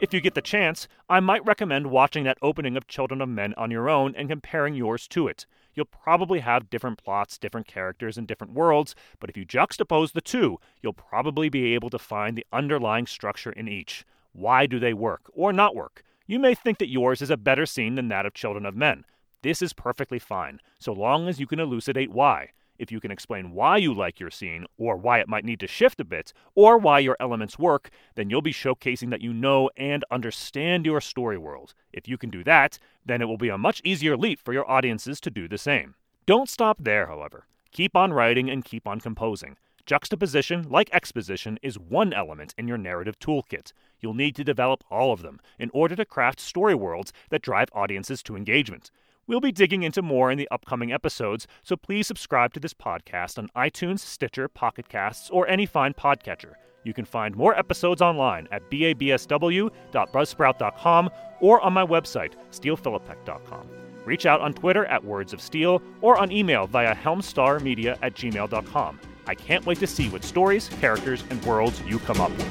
If 0.00 0.14
you 0.14 0.22
get 0.22 0.32
the 0.32 0.40
chance, 0.40 0.88
I 1.06 1.20
might 1.20 1.44
recommend 1.44 1.88
watching 1.88 2.24
that 2.24 2.38
opening 2.40 2.78
of 2.78 2.88
Children 2.88 3.20
of 3.20 3.28
Men 3.28 3.52
on 3.58 3.70
your 3.70 3.90
own 3.90 4.14
and 4.16 4.30
comparing 4.30 4.74
yours 4.74 5.06
to 5.08 5.28
it. 5.28 5.44
You'll 5.74 5.84
probably 5.84 6.40
have 6.40 6.70
different 6.70 6.96
plots, 7.04 7.36
different 7.36 7.66
characters, 7.66 8.16
and 8.16 8.26
different 8.26 8.54
worlds, 8.54 8.94
but 9.18 9.28
if 9.28 9.36
you 9.36 9.44
juxtapose 9.44 10.12
the 10.12 10.22
two, 10.22 10.58
you'll 10.80 10.94
probably 10.94 11.50
be 11.50 11.74
able 11.74 11.90
to 11.90 11.98
find 11.98 12.38
the 12.38 12.46
underlying 12.50 13.06
structure 13.06 13.52
in 13.52 13.68
each. 13.68 14.06
Why 14.32 14.66
do 14.66 14.78
they 14.78 14.94
work 14.94 15.30
or 15.32 15.52
not 15.52 15.74
work? 15.74 16.02
You 16.26 16.38
may 16.38 16.54
think 16.54 16.78
that 16.78 16.90
yours 16.90 17.22
is 17.22 17.30
a 17.30 17.36
better 17.36 17.66
scene 17.66 17.96
than 17.96 18.08
that 18.08 18.26
of 18.26 18.34
Children 18.34 18.64
of 18.64 18.76
Men. 18.76 19.04
This 19.42 19.62
is 19.62 19.72
perfectly 19.72 20.18
fine, 20.18 20.60
so 20.78 20.92
long 20.92 21.26
as 21.28 21.40
you 21.40 21.46
can 21.46 21.58
elucidate 21.58 22.12
why. 22.12 22.50
If 22.78 22.90
you 22.90 23.00
can 23.00 23.10
explain 23.10 23.52
why 23.52 23.76
you 23.76 23.92
like 23.92 24.20
your 24.20 24.30
scene, 24.30 24.64
or 24.78 24.96
why 24.96 25.18
it 25.18 25.28
might 25.28 25.44
need 25.44 25.60
to 25.60 25.66
shift 25.66 26.00
a 26.00 26.04
bit, 26.04 26.32
or 26.54 26.78
why 26.78 26.98
your 26.98 27.16
elements 27.20 27.58
work, 27.58 27.90
then 28.14 28.30
you'll 28.30 28.40
be 28.40 28.52
showcasing 28.52 29.10
that 29.10 29.20
you 29.20 29.34
know 29.34 29.68
and 29.76 30.04
understand 30.10 30.86
your 30.86 31.00
story 31.00 31.36
world. 31.36 31.74
If 31.92 32.08
you 32.08 32.16
can 32.16 32.30
do 32.30 32.42
that, 32.44 32.78
then 33.04 33.20
it 33.20 33.26
will 33.26 33.36
be 33.36 33.50
a 33.50 33.58
much 33.58 33.82
easier 33.84 34.16
leap 34.16 34.40
for 34.40 34.54
your 34.54 34.70
audiences 34.70 35.20
to 35.20 35.30
do 35.30 35.46
the 35.46 35.58
same. 35.58 35.94
Don't 36.24 36.48
stop 36.48 36.78
there, 36.80 37.06
however. 37.06 37.44
Keep 37.70 37.96
on 37.96 38.12
writing 38.12 38.48
and 38.48 38.64
keep 38.64 38.86
on 38.86 39.00
composing. 39.00 39.56
Juxtaposition, 39.86 40.68
like 40.68 40.90
exposition, 40.92 41.58
is 41.62 41.78
one 41.78 42.12
element 42.12 42.54
in 42.58 42.68
your 42.68 42.78
narrative 42.78 43.18
toolkit. 43.18 43.72
You'll 44.00 44.14
need 44.14 44.36
to 44.36 44.44
develop 44.44 44.84
all 44.90 45.12
of 45.12 45.22
them 45.22 45.40
in 45.58 45.70
order 45.72 45.96
to 45.96 46.04
craft 46.04 46.40
story 46.40 46.74
worlds 46.74 47.12
that 47.30 47.42
drive 47.42 47.68
audiences 47.72 48.22
to 48.24 48.36
engagement. 48.36 48.90
We'll 49.26 49.40
be 49.40 49.52
digging 49.52 49.82
into 49.82 50.02
more 50.02 50.30
in 50.30 50.38
the 50.38 50.48
upcoming 50.50 50.92
episodes, 50.92 51.46
so 51.62 51.76
please 51.76 52.06
subscribe 52.06 52.52
to 52.54 52.60
this 52.60 52.74
podcast 52.74 53.38
on 53.38 53.48
iTunes, 53.56 54.00
Stitcher, 54.00 54.48
Pocket 54.48 54.88
Casts, 54.88 55.30
or 55.30 55.48
any 55.48 55.66
fine 55.66 55.94
podcatcher. 55.94 56.54
You 56.84 56.94
can 56.94 57.04
find 57.04 57.36
more 57.36 57.56
episodes 57.58 58.02
online 58.02 58.48
at 58.50 58.68
babsw.buzzsprout.com 58.70 61.10
or 61.40 61.60
on 61.60 61.72
my 61.72 61.84
website, 61.84 62.32
steelphilippek.com. 62.50 63.68
Reach 64.04 64.26
out 64.26 64.40
on 64.40 64.54
Twitter 64.54 64.86
at 64.86 65.04
Words 65.04 65.32
of 65.32 65.40
Steel 65.40 65.80
or 66.00 66.18
on 66.18 66.32
email 66.32 66.66
via 66.66 66.92
helmstarmedia 66.94 67.98
at 68.02 68.14
gmail.com. 68.14 69.00
I 69.30 69.34
can't 69.36 69.64
wait 69.64 69.78
to 69.78 69.86
see 69.86 70.08
what 70.08 70.24
stories, 70.24 70.68
characters, 70.80 71.22
and 71.30 71.40
worlds 71.44 71.80
you 71.86 72.00
come 72.00 72.20
up 72.20 72.32
with. 72.32 72.48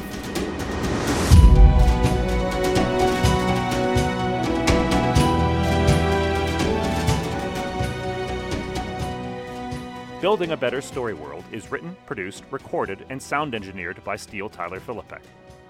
Building 10.22 10.52
a 10.52 10.58
Better 10.58 10.80
Story 10.80 11.14
World 11.14 11.44
is 11.52 11.70
written, 11.70 11.98
produced, 12.06 12.46
recorded, 12.50 13.06
and 13.10 13.22
sound 13.22 13.56
engineered 13.56 14.02
by 14.06 14.16
Steele 14.16 14.48
Tyler 14.48 14.80
Philippek. 14.80 15.24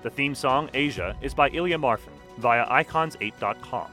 The 0.03 0.11
theme 0.11 0.35
song, 0.35 0.69
Asia, 0.75 1.17
is 1.21 1.33
by 1.33 1.49
Ilya 1.49 1.79
Marfin 1.79 2.13
via 2.37 2.67
icons8.com. 2.67 3.87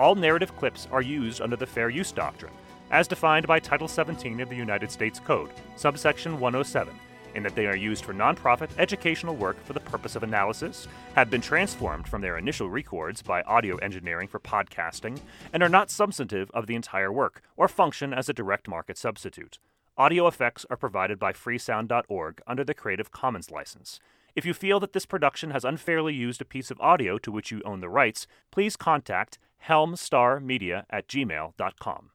All 0.00 0.14
narrative 0.14 0.56
clips 0.56 0.88
are 0.90 1.02
used 1.02 1.42
under 1.42 1.56
the 1.56 1.66
Fair 1.66 1.90
Use 1.90 2.12
Doctrine, 2.12 2.54
as 2.90 3.08
defined 3.08 3.46
by 3.46 3.58
Title 3.58 3.88
17 3.88 4.40
of 4.40 4.48
the 4.48 4.56
United 4.56 4.90
States 4.90 5.20
Code, 5.20 5.50
subsection 5.76 6.38
107, 6.38 6.94
in 7.34 7.42
that 7.42 7.54
they 7.54 7.66
are 7.66 7.76
used 7.76 8.04
for 8.04 8.14
nonprofit 8.14 8.70
educational 8.78 9.36
work 9.36 9.62
for 9.64 9.74
the 9.74 9.80
purpose 9.80 10.16
of 10.16 10.22
analysis, 10.22 10.88
have 11.14 11.30
been 11.30 11.40
transformed 11.40 12.08
from 12.08 12.22
their 12.22 12.38
initial 12.38 12.70
records 12.70 13.22
by 13.22 13.42
audio 13.42 13.76
engineering 13.76 14.28
for 14.28 14.40
podcasting, 14.40 15.20
and 15.52 15.62
are 15.62 15.68
not 15.68 15.90
substantive 15.90 16.50
of 16.52 16.66
the 16.66 16.74
entire 16.74 17.12
work 17.12 17.42
or 17.56 17.68
function 17.68 18.14
as 18.14 18.28
a 18.28 18.34
direct 18.34 18.68
market 18.68 18.96
substitute. 18.96 19.58
Audio 19.98 20.26
effects 20.26 20.66
are 20.70 20.76
provided 20.76 21.18
by 21.18 21.32
freesound.org 21.32 22.40
under 22.46 22.64
the 22.64 22.74
Creative 22.74 23.10
Commons 23.10 23.50
license. 23.50 24.00
If 24.34 24.44
you 24.44 24.52
feel 24.52 24.78
that 24.80 24.92
this 24.92 25.06
production 25.06 25.50
has 25.50 25.64
unfairly 25.64 26.14
used 26.14 26.42
a 26.42 26.44
piece 26.44 26.70
of 26.70 26.80
audio 26.80 27.16
to 27.18 27.32
which 27.32 27.50
you 27.50 27.62
own 27.64 27.80
the 27.80 27.88
rights, 27.88 28.26
please 28.50 28.76
contact 28.76 29.38
helmstarmedia 29.66 30.84
at 30.90 31.08
gmail.com. 31.08 32.10